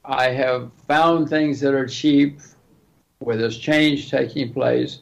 I 0.06 0.30
have 0.32 0.70
found 0.86 1.30
things 1.30 1.62
that 1.62 1.74
are 1.74 1.88
cheap, 1.88 2.40
where 3.20 3.38
there's 3.38 3.58
change 3.58 4.12
taking 4.12 4.52
place, 4.52 5.00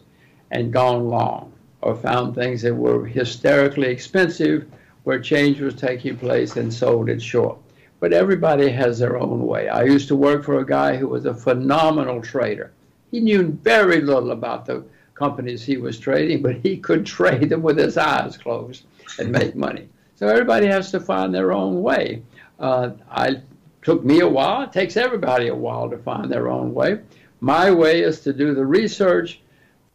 and 0.51 0.71
gone 0.71 1.07
long, 1.07 1.53
or 1.81 1.95
found 1.95 2.35
things 2.35 2.61
that 2.61 2.75
were 2.75 3.05
hysterically 3.05 3.87
expensive 3.87 4.67
where 5.03 5.19
change 5.19 5.59
was 5.59 5.73
taking 5.73 6.17
place 6.17 6.55
and 6.55 6.71
sold 6.71 7.09
it 7.09 7.21
short. 7.21 7.57
But 7.99 8.13
everybody 8.13 8.69
has 8.69 8.99
their 8.99 9.17
own 9.17 9.47
way. 9.47 9.69
I 9.69 9.83
used 9.83 10.07
to 10.09 10.15
work 10.15 10.43
for 10.43 10.59
a 10.59 10.65
guy 10.65 10.95
who 10.95 11.07
was 11.07 11.25
a 11.25 11.33
phenomenal 11.33 12.21
trader. 12.21 12.71
He 13.09 13.19
knew 13.19 13.43
very 13.63 14.01
little 14.01 14.31
about 14.31 14.67
the 14.67 14.83
companies 15.15 15.63
he 15.63 15.77
was 15.77 15.99
trading, 15.99 16.43
but 16.43 16.57
he 16.57 16.77
could 16.77 17.05
trade 17.17 17.49
them 17.49 17.63
with 17.63 17.77
his 17.77 17.97
eyes 17.97 18.37
closed 18.37 18.83
and 19.17 19.31
make 19.31 19.55
money. 19.55 19.87
So 20.15 20.27
everybody 20.27 20.67
has 20.67 20.91
to 20.91 20.99
find 20.99 21.33
their 21.33 21.51
own 21.51 21.81
way. 21.81 22.21
Uh, 22.59 22.91
I 23.09 23.41
took 23.81 24.03
me 24.03 24.19
a 24.19 24.27
while. 24.27 24.63
It 24.63 24.71
takes 24.71 24.97
everybody 24.97 25.47
a 25.47 25.55
while 25.55 25.89
to 25.89 25.97
find 25.97 26.31
their 26.31 26.49
own 26.49 26.73
way. 26.73 26.99
My 27.39 27.71
way 27.71 28.01
is 28.01 28.21
to 28.21 28.33
do 28.33 28.53
the 28.53 28.65
research, 28.65 29.41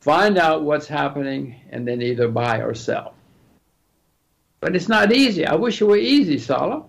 find 0.00 0.36
out 0.38 0.64
what's 0.64 0.88
happening, 0.88 1.60
and 1.70 1.86
then 1.86 2.02
either 2.02 2.28
buy 2.28 2.60
or 2.60 2.74
sell. 2.74 3.14
But 4.60 4.74
it's 4.74 4.88
not 4.88 5.12
easy. 5.12 5.46
I 5.46 5.54
wish 5.54 5.80
it 5.80 5.84
were 5.84 5.96
easy, 5.96 6.38
Salah. 6.38 6.84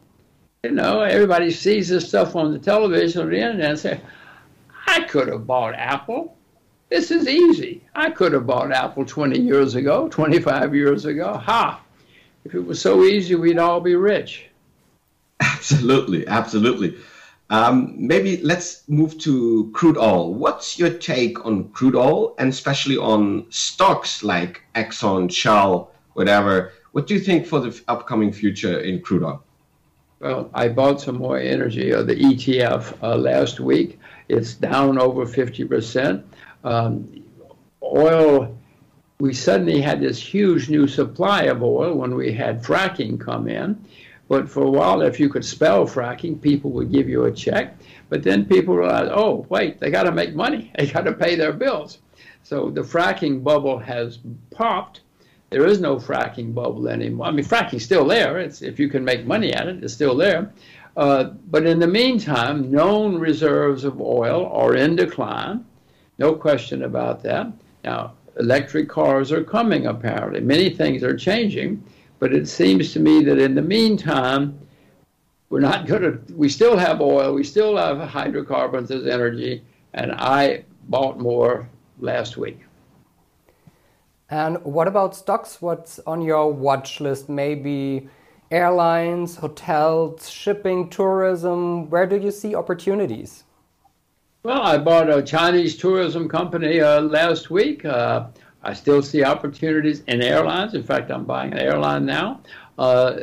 You 0.64 0.72
know, 0.72 1.02
everybody 1.02 1.52
sees 1.52 1.90
this 1.90 2.08
stuff 2.08 2.36
on 2.36 2.52
the 2.52 2.60
television 2.60 3.22
or 3.22 3.30
the 3.30 3.38
internet 3.38 3.70
and 3.70 3.80
say, 3.80 4.02
I 4.88 5.02
could 5.02 5.28
have 5.28 5.46
bought 5.46 5.76
Apple. 5.76 6.36
This 6.90 7.12
is 7.12 7.28
easy. 7.28 7.84
I 7.94 8.10
could 8.10 8.34
have 8.34 8.48
bought 8.48 8.72
Apple 8.72 9.06
20 9.06 9.40
years 9.40 9.76
ago, 9.76 10.08
25 10.08 10.74
years 10.74 11.06
ago. 11.06 11.34
Ha! 11.34 11.82
If 12.46 12.56
it 12.56 12.66
was 12.66 12.82
so 12.82 13.04
easy, 13.04 13.36
we'd 13.36 13.60
all 13.60 13.82
be 13.82 13.96
rich. 13.96 14.50
Absolutely, 15.40 16.28
absolutely. 16.28 16.96
Um, 17.50 17.96
maybe 17.98 18.42
let's 18.42 18.88
move 18.90 19.18
to 19.20 19.72
crude 19.74 19.98
oil. 19.98 20.34
What's 20.34 20.78
your 20.78 20.90
take 20.90 21.46
on 21.46 21.70
crude 21.70 21.96
oil 21.96 22.36
and 22.40 22.50
especially 22.50 22.98
on 22.98 23.46
stocks 23.50 24.24
like 24.24 24.64
Exxon, 24.76 25.32
Shell, 25.32 25.92
whatever? 26.14 26.74
What 26.92 27.08
do 27.08 27.14
you 27.14 27.20
think 27.20 27.46
for 27.46 27.60
the 27.60 27.80
upcoming 27.88 28.34
future 28.34 28.80
in 28.80 29.02
crude 29.02 29.24
oil? 29.24 29.44
Well, 30.20 30.50
I 30.54 30.68
bought 30.68 31.00
some 31.00 31.18
more 31.18 31.38
energy, 31.38 31.94
uh, 31.94 32.02
the 32.02 32.16
ETF, 32.16 32.98
uh, 33.04 33.16
last 33.16 33.60
week. 33.60 34.00
It's 34.30 34.56
down 34.56 34.98
over 34.98 35.26
50%. 35.26 36.24
Um, 36.64 37.24
oil, 37.84 38.58
we 39.20 39.34
suddenly 39.34 39.80
had 39.80 40.02
this 40.02 40.20
huge 40.20 40.70
new 40.70 40.88
supply 40.88 41.44
of 41.44 41.62
oil 41.62 41.94
when 41.94 42.16
we 42.16 42.34
had 42.34 42.64
fracking 42.64 43.20
come 43.20 43.48
in. 43.48 43.86
But 44.28 44.50
for 44.50 44.64
a 44.64 44.70
while, 44.70 45.02
if 45.02 45.20
you 45.20 45.30
could 45.30 45.46
spell 45.46 45.86
fracking, 45.86 46.42
people 46.42 46.72
would 46.72 46.92
give 46.92 47.08
you 47.08 47.26
a 47.26 47.32
check. 47.32 47.78
But 48.10 48.24
then 48.24 48.46
people 48.46 48.76
realized, 48.76 49.12
oh, 49.14 49.46
wait, 49.50 49.80
they 49.80 49.90
got 49.90 50.04
to 50.04 50.12
make 50.12 50.36
money. 50.36 50.72
They 50.78 50.88
got 50.88 51.06
to 51.06 51.14
pay 51.14 51.36
their 51.36 51.54
bills. 51.54 52.00
So 52.44 52.70
the 52.70 52.82
fracking 52.82 53.44
bubble 53.44 53.78
has 53.80 54.20
popped. 54.52 55.02
There 55.50 55.66
is 55.66 55.80
no 55.80 55.96
fracking 55.96 56.54
bubble 56.54 56.90
anymore. 56.90 57.28
I 57.28 57.32
mean, 57.32 57.46
fracking's 57.46 57.86
still 57.86 58.06
there. 58.06 58.38
It's 58.40 58.62
if 58.62 58.80
you 58.80 58.90
can 58.90 59.04
make 59.04 59.26
money 59.26 59.54
at 59.54 59.68
it, 59.68 59.84
it's 59.84 59.94
still 59.94 60.16
there. 60.16 60.52
Uh, 60.98 61.26
but 61.50 61.66
in 61.66 61.80
the 61.80 61.88
meantime, 61.88 62.72
known 62.72 63.18
reserves 63.18 63.84
of 63.84 64.02
oil 64.02 64.48
are 64.48 64.76
in 64.76 64.96
decline. 64.96 65.64
No 66.18 66.34
question 66.34 66.84
about 66.84 67.22
that. 67.24 67.52
Now, 67.84 68.14
electric 68.40 68.90
cars 68.90 69.32
are 69.32 69.44
coming 69.44 69.86
apparently. 69.86 70.42
Many 70.42 70.70
things 70.70 71.04
are 71.04 71.16
changing. 71.16 71.84
But 72.20 72.34
it 72.34 72.48
seems 72.48 72.94
to 72.94 73.00
me 73.00 73.24
that 73.24 73.38
in 73.38 73.56
the 73.56 73.62
meantime, 73.62 74.60
we're 75.50 75.60
not 75.60 75.86
going 75.86 76.02
to, 76.02 76.20
we 76.34 76.50
still 76.50 76.78
have 76.78 77.00
oil, 77.00 77.34
we 77.34 77.44
still 77.44 77.78
have 77.78 78.00
hydrocarbons 78.00 78.92
as 78.92 79.08
energy, 79.08 79.64
and 79.94 80.12
I 80.14 80.66
bought 80.90 81.20
more 81.20 81.70
last 82.00 82.38
week. 82.38 82.60
And 84.30 84.64
what 84.64 84.88
about 84.88 85.16
stocks? 85.16 85.62
What's 85.62 86.00
on 86.00 86.22
your 86.22 86.52
watch 86.52 87.00
list? 87.00 87.30
Maybe 87.30 88.10
airlines, 88.52 89.38
hotels, 89.38 90.30
shipping, 90.30 90.90
tourism. 90.90 91.90
Where 91.90 92.06
do 92.06 92.18
you 92.18 92.32
see 92.32 92.54
opportunities? 92.54 93.46
Well, 94.44 94.62
I 94.62 94.78
bought 94.78 95.10
a 95.10 95.22
Chinese 95.22 95.78
tourism 95.78 96.28
company 96.28 96.82
uh, 96.82 97.02
last 97.02 97.50
week. 97.50 97.86
Uh, 97.86 98.28
I 98.68 98.74
still 98.74 99.02
see 99.02 99.24
opportunities 99.24 100.04
in 100.08 100.22
airlines. 100.22 100.74
In 100.74 100.84
fact, 100.84 101.10
I'm 101.10 101.24
buying 101.24 101.54
an 101.54 101.60
airline 101.60 102.06
now. 102.06 102.42
Uh, 102.78 103.16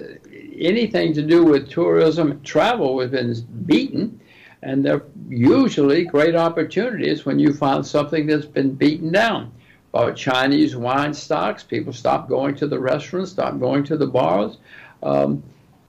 anything 0.59 1.13
to 1.13 1.21
do 1.21 1.45
with 1.45 1.69
tourism, 1.69 2.41
travel 2.43 2.99
has 3.01 3.11
been 3.11 3.35
beaten, 3.67 4.19
and 4.63 4.83
they're 4.83 5.03
usually 5.29 6.07
great 6.07 6.35
opportunities 6.35 7.27
when 7.27 7.39
you 7.39 7.53
find 7.53 7.87
something 7.87 8.27
that's 8.27 8.47
been 8.47 8.73
beaten 8.73 9.13
down. 9.13 9.53
About 9.93 10.17
Chinese 10.17 10.77
wine 10.77 11.13
stocks, 11.13 11.63
people 11.63 11.93
stop 11.93 12.27
going 12.27 12.55
to 12.55 12.67
the 12.67 12.79
restaurants, 12.79 13.33
stop 13.33 13.61
going 13.61 13.85
to 13.85 13.99
the 13.99 14.07
bars. 14.07 14.57
Um, 15.03 15.43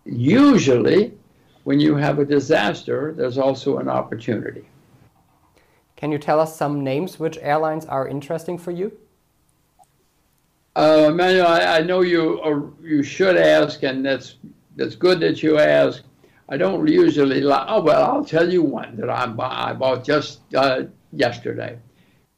usually, 0.04 1.14
when 1.64 1.80
you 1.80 1.96
have 1.96 2.20
a 2.20 2.26
disaster, 2.26 3.14
there's 3.14 3.38
also 3.38 3.78
an 3.78 3.88
opportunity. 3.88 4.66
Can 5.96 6.12
you 6.12 6.18
tell 6.18 6.42
us 6.42 6.58
some 6.58 6.84
names 6.84 7.22
which 7.22 7.38
airlines 7.42 7.86
are 7.86 8.06
interesting 8.06 8.58
for 8.58 8.72
you? 8.72 8.92
Uh, 10.76 11.08
Emmanuel, 11.10 11.48
I, 11.48 11.78
I 11.78 11.82
know 11.82 12.02
you 12.02 12.42
are, 12.42 12.70
you 12.84 13.02
should 13.02 13.38
ask, 13.38 13.84
and 13.84 14.06
that's 14.06 14.36
that's 14.76 14.96
good 14.96 15.22
that 15.22 15.42
you 15.42 15.58
ask. 15.58 16.04
I 16.50 16.58
don't 16.58 16.86
usually 16.88 17.42
like. 17.42 17.66
Oh 17.68 17.82
well, 17.82 18.04
I'll 18.04 18.26
tell 18.26 18.52
you 18.52 18.62
one 18.62 18.98
that 18.98 19.10
I 19.10 19.24
I 19.40 19.74
bought 19.74 20.04
just 20.04 20.42
uh, 20.54 20.84
yesterday. 21.12 21.80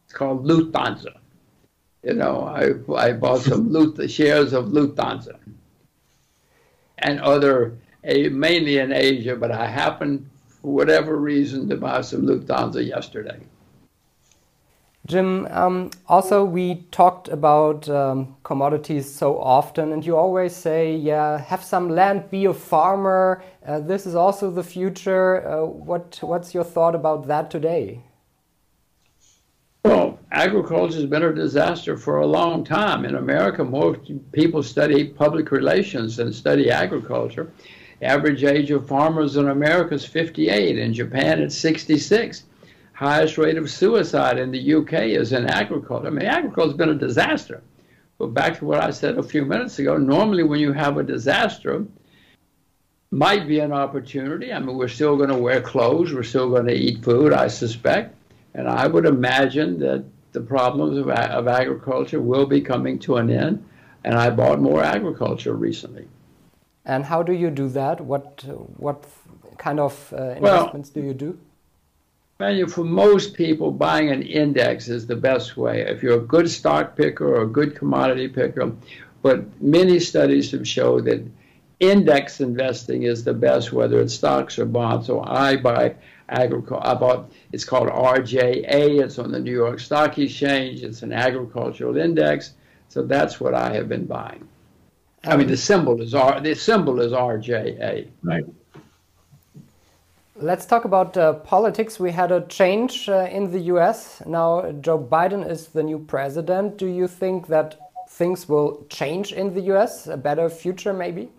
It's 0.05 0.13
called 0.13 0.45
Lufthansa. 0.45 1.17
You 2.03 2.13
know, 2.13 2.43
I 2.43 3.09
I 3.09 3.13
bought 3.13 3.41
some 3.41 3.71
Luft, 3.73 4.09
shares 4.09 4.53
of 4.53 4.65
Lufthansa 4.65 5.39
and 6.99 7.19
other 7.19 7.77
mainly 8.03 8.77
in 8.77 8.91
Asia, 8.91 9.35
but 9.35 9.51
I 9.51 9.67
happened 9.67 10.29
for 10.47 10.73
whatever 10.73 11.17
reason 11.17 11.69
to 11.69 11.77
buy 11.77 12.01
some 12.01 12.21
Lufthansa 12.23 12.85
yesterday. 12.85 13.39
Jim, 15.07 15.47
um, 15.51 15.89
also 16.09 16.43
we 16.43 16.85
talked 16.91 17.29
about 17.29 17.87
um, 17.87 18.35
commodities 18.43 19.09
so 19.09 19.39
often, 19.39 19.93
and 19.93 20.05
you 20.05 20.17
always 20.17 20.53
say, 20.53 20.93
yeah, 20.93 21.37
have 21.37 21.63
some 21.63 21.89
land, 21.89 22.29
be 22.29 22.43
a 22.43 22.53
farmer. 22.53 23.41
Uh, 23.65 23.79
this 23.79 24.05
is 24.05 24.15
also 24.15 24.51
the 24.51 24.63
future. 24.63 25.47
Uh, 25.47 25.65
what, 25.65 26.19
what's 26.21 26.53
your 26.53 26.65
thought 26.65 26.93
about 26.93 27.25
that 27.27 27.49
today? 27.49 28.03
Well, 29.85 30.19
agriculture 30.33 30.95
has 30.95 31.05
been 31.05 31.23
a 31.23 31.33
disaster 31.33 31.95
for 31.95 32.17
a 32.17 32.27
long 32.27 32.65
time. 32.65 33.05
In 33.05 33.15
America, 33.15 33.63
more 33.63 33.95
people 34.33 34.61
study 34.61 35.05
public 35.05 35.51
relations 35.51 36.17
than 36.17 36.33
study 36.33 36.69
agriculture. 36.69 37.49
Average 38.01 38.43
age 38.43 38.71
of 38.71 38.85
farmers 38.85 39.37
in 39.37 39.47
America 39.47 39.95
is 39.95 40.05
58. 40.05 40.77
In 40.77 40.93
Japan, 40.93 41.41
it's 41.41 41.57
66 41.57 42.43
highest 42.97 43.37
rate 43.37 43.59
of 43.59 43.69
suicide 43.69 44.39
in 44.39 44.49
the 44.49 44.73
UK 44.73 44.93
is 45.21 45.31
in 45.31 45.45
agriculture. 45.45 46.07
I 46.07 46.09
mean, 46.09 46.25
agriculture 46.25 46.71
has 46.71 46.77
been 46.77 46.89
a 46.89 46.95
disaster. 46.95 47.61
But 48.17 48.33
back 48.33 48.57
to 48.57 48.65
what 48.65 48.81
I 48.81 48.89
said 48.89 49.19
a 49.19 49.23
few 49.23 49.45
minutes 49.45 49.77
ago, 49.77 49.97
normally 49.97 50.41
when 50.41 50.59
you 50.59 50.73
have 50.73 50.97
a 50.97 51.03
disaster, 51.03 51.85
might 53.11 53.47
be 53.47 53.59
an 53.59 53.71
opportunity. 53.71 54.51
I 54.51 54.57
mean, 54.57 54.77
we're 54.77 54.87
still 54.87 55.15
going 55.15 55.29
to 55.29 55.37
wear 55.37 55.61
clothes, 55.61 56.11
we're 56.11 56.23
still 56.23 56.49
going 56.49 56.65
to 56.65 56.73
eat 56.73 57.03
food, 57.03 57.33
I 57.33 57.49
suspect. 57.49 58.15
And 58.55 58.67
I 58.67 58.87
would 58.87 59.05
imagine 59.05 59.77
that 59.81 60.03
the 60.31 60.41
problems 60.41 60.97
of, 60.97 61.07
of 61.07 61.47
agriculture 61.47 62.19
will 62.19 62.47
be 62.47 62.61
coming 62.61 62.97
to 62.99 63.17
an 63.17 63.29
end. 63.29 63.63
And 64.05 64.15
I 64.15 64.31
bought 64.31 64.59
more 64.59 64.83
agriculture 64.83 65.53
recently. 65.53 66.07
And 66.83 67.05
how 67.05 67.21
do 67.21 67.33
you 67.33 67.51
do 67.51 67.69
that? 67.69 68.01
What, 68.01 68.43
what 68.77 69.05
kind 69.59 69.79
of 69.79 70.11
uh, 70.17 70.31
investments 70.31 70.91
well, 70.95 71.03
do 71.03 71.07
you 71.07 71.13
do? 71.13 71.39
Manuel, 72.39 72.69
for 72.69 72.83
most 72.83 73.33
people, 73.33 73.71
buying 73.71 74.11
an 74.11 74.21
index 74.21 74.89
is 74.89 75.07
the 75.07 75.15
best 75.15 75.57
way. 75.57 75.81
If 75.81 76.03
you're 76.03 76.19
a 76.19 76.25
good 76.25 76.49
stock 76.49 76.95
picker 76.95 77.27
or 77.27 77.41
a 77.41 77.47
good 77.47 77.75
commodity 77.75 78.27
picker, 78.27 78.73
but 79.23 79.59
many 79.61 79.99
studies 79.99 80.51
have 80.51 80.67
shown 80.67 81.05
that 81.05 81.25
index 81.79 82.39
investing 82.39 83.03
is 83.03 83.23
the 83.23 83.33
best, 83.33 83.73
whether 83.73 83.99
it's 83.99 84.13
stocks 84.13 84.59
or 84.59 84.65
bonds. 84.65 85.07
So 85.07 85.23
I 85.23 85.57
buy 85.57 85.95
agriculture. 86.29 86.85
I 86.85 86.93
bought. 86.93 87.31
It's 87.51 87.63
called 87.63 87.89
RJA. 87.89 89.03
It's 89.03 89.17
on 89.17 89.31
the 89.31 89.39
New 89.39 89.53
York 89.53 89.79
Stock 89.79 90.17
Exchange. 90.19 90.83
It's 90.83 91.01
an 91.01 91.13
agricultural 91.13 91.97
index. 91.97 92.53
So 92.89 93.01
that's 93.01 93.39
what 93.39 93.55
I 93.55 93.73
have 93.73 93.89
been 93.89 94.05
buying. 94.05 94.47
I 95.23 95.35
mean, 95.35 95.47
the 95.47 95.57
symbol 95.57 96.01
is 96.01 96.13
R. 96.13 96.39
The 96.39 96.53
symbol 96.53 97.01
is 97.01 97.11
RJA. 97.11 98.07
Right. 98.21 98.45
Let's 100.39 100.67
talk 100.67 100.85
about 100.85 101.17
uh, 101.17 101.33
politics. 101.33 101.99
We 101.99 102.11
had 102.11 102.31
a 102.31 102.41
change 102.41 103.09
uh, 103.09 103.27
in 103.31 103.49
the 103.49 103.59
US. 103.73 104.21
Now, 104.27 104.71
Joe 104.81 104.99
Biden 104.99 105.49
is 105.49 105.69
the 105.69 105.81
new 105.81 105.97
president. 105.97 106.77
Do 106.77 106.85
you 106.85 107.07
think 107.07 107.47
that 107.47 107.79
things 108.07 108.47
will 108.47 108.85
change 108.87 109.33
in 109.33 109.55
the 109.55 109.61
US? 109.73 110.05
A 110.05 110.15
better 110.15 110.47
future, 110.47 110.93
maybe? 110.93 111.29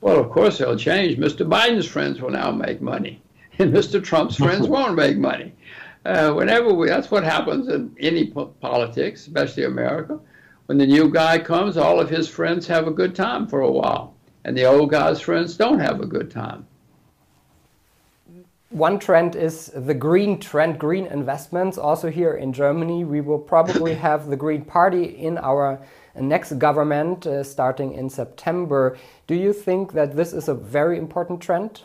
Well, 0.00 0.18
of 0.18 0.30
course 0.30 0.56
they'll 0.56 0.78
change. 0.78 1.18
Mr. 1.18 1.46
Biden's 1.46 1.84
friends 1.84 2.22
will 2.22 2.30
now 2.30 2.50
make 2.50 2.80
money, 2.80 3.20
and 3.58 3.70
Mr. 3.70 4.02
Trump's 4.02 4.36
friends 4.36 4.66
won't 4.74 4.94
make 4.94 5.18
money. 5.18 5.52
Uh, 6.06 6.32
whenever 6.32 6.72
we, 6.72 6.88
that's 6.88 7.10
what 7.10 7.22
happens 7.22 7.68
in 7.68 7.94
any 8.00 8.30
po 8.30 8.46
politics, 8.62 9.26
especially 9.26 9.64
America. 9.64 10.18
When 10.66 10.78
the 10.78 10.86
new 10.86 11.10
guy 11.10 11.38
comes, 11.38 11.76
all 11.76 12.00
of 12.00 12.08
his 12.08 12.30
friends 12.30 12.66
have 12.68 12.86
a 12.86 12.92
good 12.92 13.14
time 13.14 13.46
for 13.46 13.60
a 13.60 13.70
while, 13.70 14.14
and 14.46 14.56
the 14.56 14.64
old 14.64 14.90
guy's 14.90 15.20
friends 15.20 15.54
don't 15.58 15.80
have 15.80 16.00
a 16.00 16.06
good 16.06 16.30
time. 16.30 16.66
One 18.70 18.98
trend 18.98 19.34
is 19.34 19.72
the 19.74 19.94
green 19.94 20.38
trend, 20.38 20.78
green 20.78 21.06
investments. 21.06 21.78
Also, 21.78 22.10
here 22.10 22.34
in 22.34 22.52
Germany, 22.52 23.04
we 23.04 23.22
will 23.22 23.38
probably 23.38 23.94
have 24.08 24.26
the 24.26 24.36
Green 24.36 24.62
Party 24.62 25.04
in 25.04 25.38
our 25.38 25.80
next 26.14 26.58
government 26.58 27.26
uh, 27.26 27.42
starting 27.42 27.94
in 27.94 28.10
September. 28.10 28.98
Do 29.26 29.34
you 29.34 29.52
think 29.52 29.92
that 29.92 30.16
this 30.16 30.32
is 30.32 30.48
a 30.48 30.54
very 30.54 30.98
important 30.98 31.40
trend? 31.40 31.82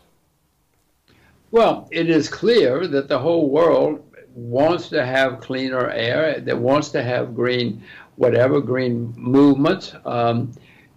Well, 1.51 1.88
it 1.91 2.10
is 2.10 2.27
clear 2.27 2.88
that 2.88 3.08
the 3.08 3.19
whole 3.19 3.49
world 3.49 4.03
wants 4.34 4.89
to 4.89 5.06
have 5.06 5.39
cleaner 5.39 5.89
air, 5.89 6.39
that 6.41 6.58
wants 6.58 6.89
to 6.89 7.03
have 7.03 7.36
green, 7.36 7.84
whatever 8.15 8.60
green 8.60 9.13
movements. 9.15 9.93
Um, 10.03 10.51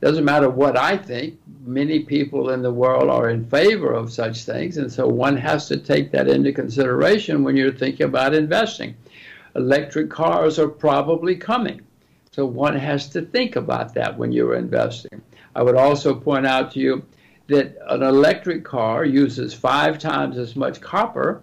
doesn't 0.06 0.24
matter 0.24 0.48
what 0.48 0.78
I 0.78 0.96
think, 0.96 1.36
many 1.64 1.98
people 1.98 2.50
in 2.50 2.62
the 2.62 2.70
world 2.70 3.10
are 3.10 3.28
in 3.28 3.44
favor 3.44 3.92
of 3.92 4.12
such 4.12 4.44
things, 4.44 4.76
and 4.76 4.92
so 4.92 5.08
one 5.08 5.36
has 5.36 5.66
to 5.66 5.78
take 5.78 6.12
that 6.12 6.28
into 6.28 6.52
consideration 6.52 7.42
when 7.42 7.56
you're 7.56 7.72
thinking 7.72 8.06
about 8.06 8.32
investing. 8.32 8.94
Electric 9.56 10.08
cars 10.08 10.60
are 10.60 10.68
probably 10.68 11.34
coming, 11.34 11.80
so 12.30 12.46
one 12.46 12.76
has 12.76 13.08
to 13.08 13.20
think 13.20 13.56
about 13.56 13.94
that 13.94 14.16
when 14.16 14.30
you're 14.30 14.54
investing. 14.54 15.20
I 15.56 15.64
would 15.64 15.74
also 15.74 16.14
point 16.14 16.46
out 16.46 16.70
to 16.74 16.78
you 16.78 17.04
that 17.48 17.76
an 17.88 18.04
electric 18.04 18.64
car 18.64 19.04
uses 19.04 19.54
five 19.54 19.98
times 19.98 20.38
as 20.38 20.54
much 20.54 20.80
copper 20.80 21.42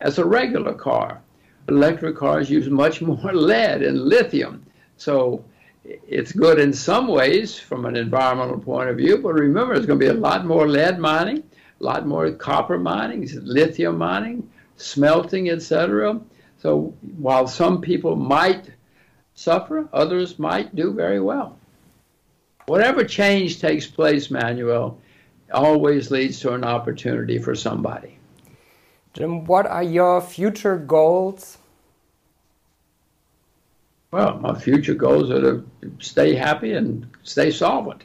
as 0.00 0.18
a 0.18 0.24
regular 0.24 0.74
car. 0.74 1.22
Electric 1.68 2.16
cars 2.16 2.50
use 2.50 2.68
much 2.68 3.00
more 3.10 3.32
lead 3.32 3.80
and 3.80 4.00
lithium. 4.00 4.66
So 4.96 5.44
it's 5.84 6.32
good 6.32 6.58
in 6.58 6.72
some 6.72 7.08
ways 7.08 7.58
from 7.58 7.86
an 7.86 7.96
environmental 7.96 8.58
point 8.58 8.88
of 8.88 8.96
view, 8.96 9.18
but 9.18 9.34
remember, 9.34 9.74
there's 9.74 9.86
going 9.86 9.98
to 9.98 10.04
be 10.04 10.10
a 10.10 10.14
lot 10.14 10.44
more 10.44 10.68
lead 10.68 10.98
mining, 10.98 11.42
a 11.80 11.84
lot 11.84 12.06
more 12.06 12.30
copper 12.32 12.78
mining, 12.78 13.28
lithium 13.42 13.98
mining, 13.98 14.48
smelting, 14.76 15.50
etc. 15.50 16.20
So 16.58 16.94
while 17.18 17.46
some 17.48 17.80
people 17.80 18.14
might 18.14 18.70
suffer, 19.34 19.88
others 19.92 20.38
might 20.38 20.74
do 20.76 20.92
very 20.92 21.20
well. 21.20 21.58
Whatever 22.66 23.04
change 23.04 23.60
takes 23.60 23.86
place, 23.86 24.30
Manuel, 24.30 24.98
always 25.52 26.10
leads 26.10 26.38
to 26.40 26.54
an 26.54 26.64
opportunity 26.64 27.38
for 27.38 27.54
somebody. 27.54 28.18
Jim, 29.14 29.44
what 29.44 29.66
are 29.66 29.82
your 29.82 30.20
future 30.20 30.76
goals? 30.76 31.58
Well, 34.12 34.38
my 34.38 34.54
future 34.54 34.94
goals 34.94 35.30
are 35.30 35.40
to 35.40 35.64
stay 35.98 36.34
happy 36.34 36.74
and 36.74 37.06
stay 37.22 37.50
solvent. 37.50 38.04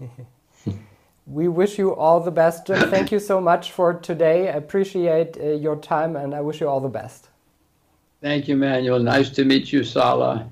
we 1.26 1.48
wish 1.48 1.78
you 1.78 1.94
all 1.96 2.20
the 2.20 2.30
best, 2.30 2.66
Jim. 2.68 2.88
Thank 2.90 3.10
you 3.10 3.18
so 3.18 3.40
much 3.40 3.72
for 3.72 3.94
today. 3.94 4.48
I 4.48 4.52
appreciate 4.52 5.36
uh, 5.36 5.48
your 5.54 5.76
time 5.76 6.14
and 6.14 6.32
I 6.32 6.40
wish 6.40 6.60
you 6.60 6.68
all 6.68 6.80
the 6.80 6.88
best. 6.88 7.28
Thank 8.22 8.46
you, 8.46 8.56
Manuel. 8.56 9.00
Nice 9.00 9.30
to 9.30 9.44
meet 9.44 9.72
you, 9.72 9.82
Salah. 9.82 10.48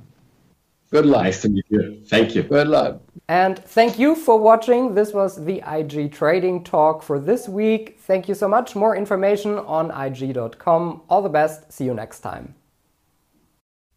Good 0.91 1.07
luck. 1.07 1.23
Nice 1.23 1.43
to 1.43 1.49
meet 1.51 1.65
you. 1.69 2.03
Thank 2.07 2.35
you. 2.35 2.43
Good 2.43 2.67
luck. 2.67 3.01
And 3.29 3.59
thank 3.59 3.99
you 3.99 4.17
for 4.17 4.39
watching. 4.39 4.95
This 4.95 5.13
was 5.13 5.45
the 5.45 5.63
IG 5.67 6.13
Trading 6.13 6.65
Talk 6.65 7.03
for 7.05 7.21
this 7.21 7.49
week. 7.49 7.99
Thank 8.01 8.29
you 8.29 8.35
so 8.35 8.49
much. 8.49 8.75
More 8.75 8.97
information 8.97 9.59
on 9.59 9.93
IG.com. 9.93 11.03
All 11.09 11.23
the 11.23 11.29
best. 11.29 11.73
See 11.73 11.85
you 11.85 11.95
next 11.95 12.21
time. 12.21 12.55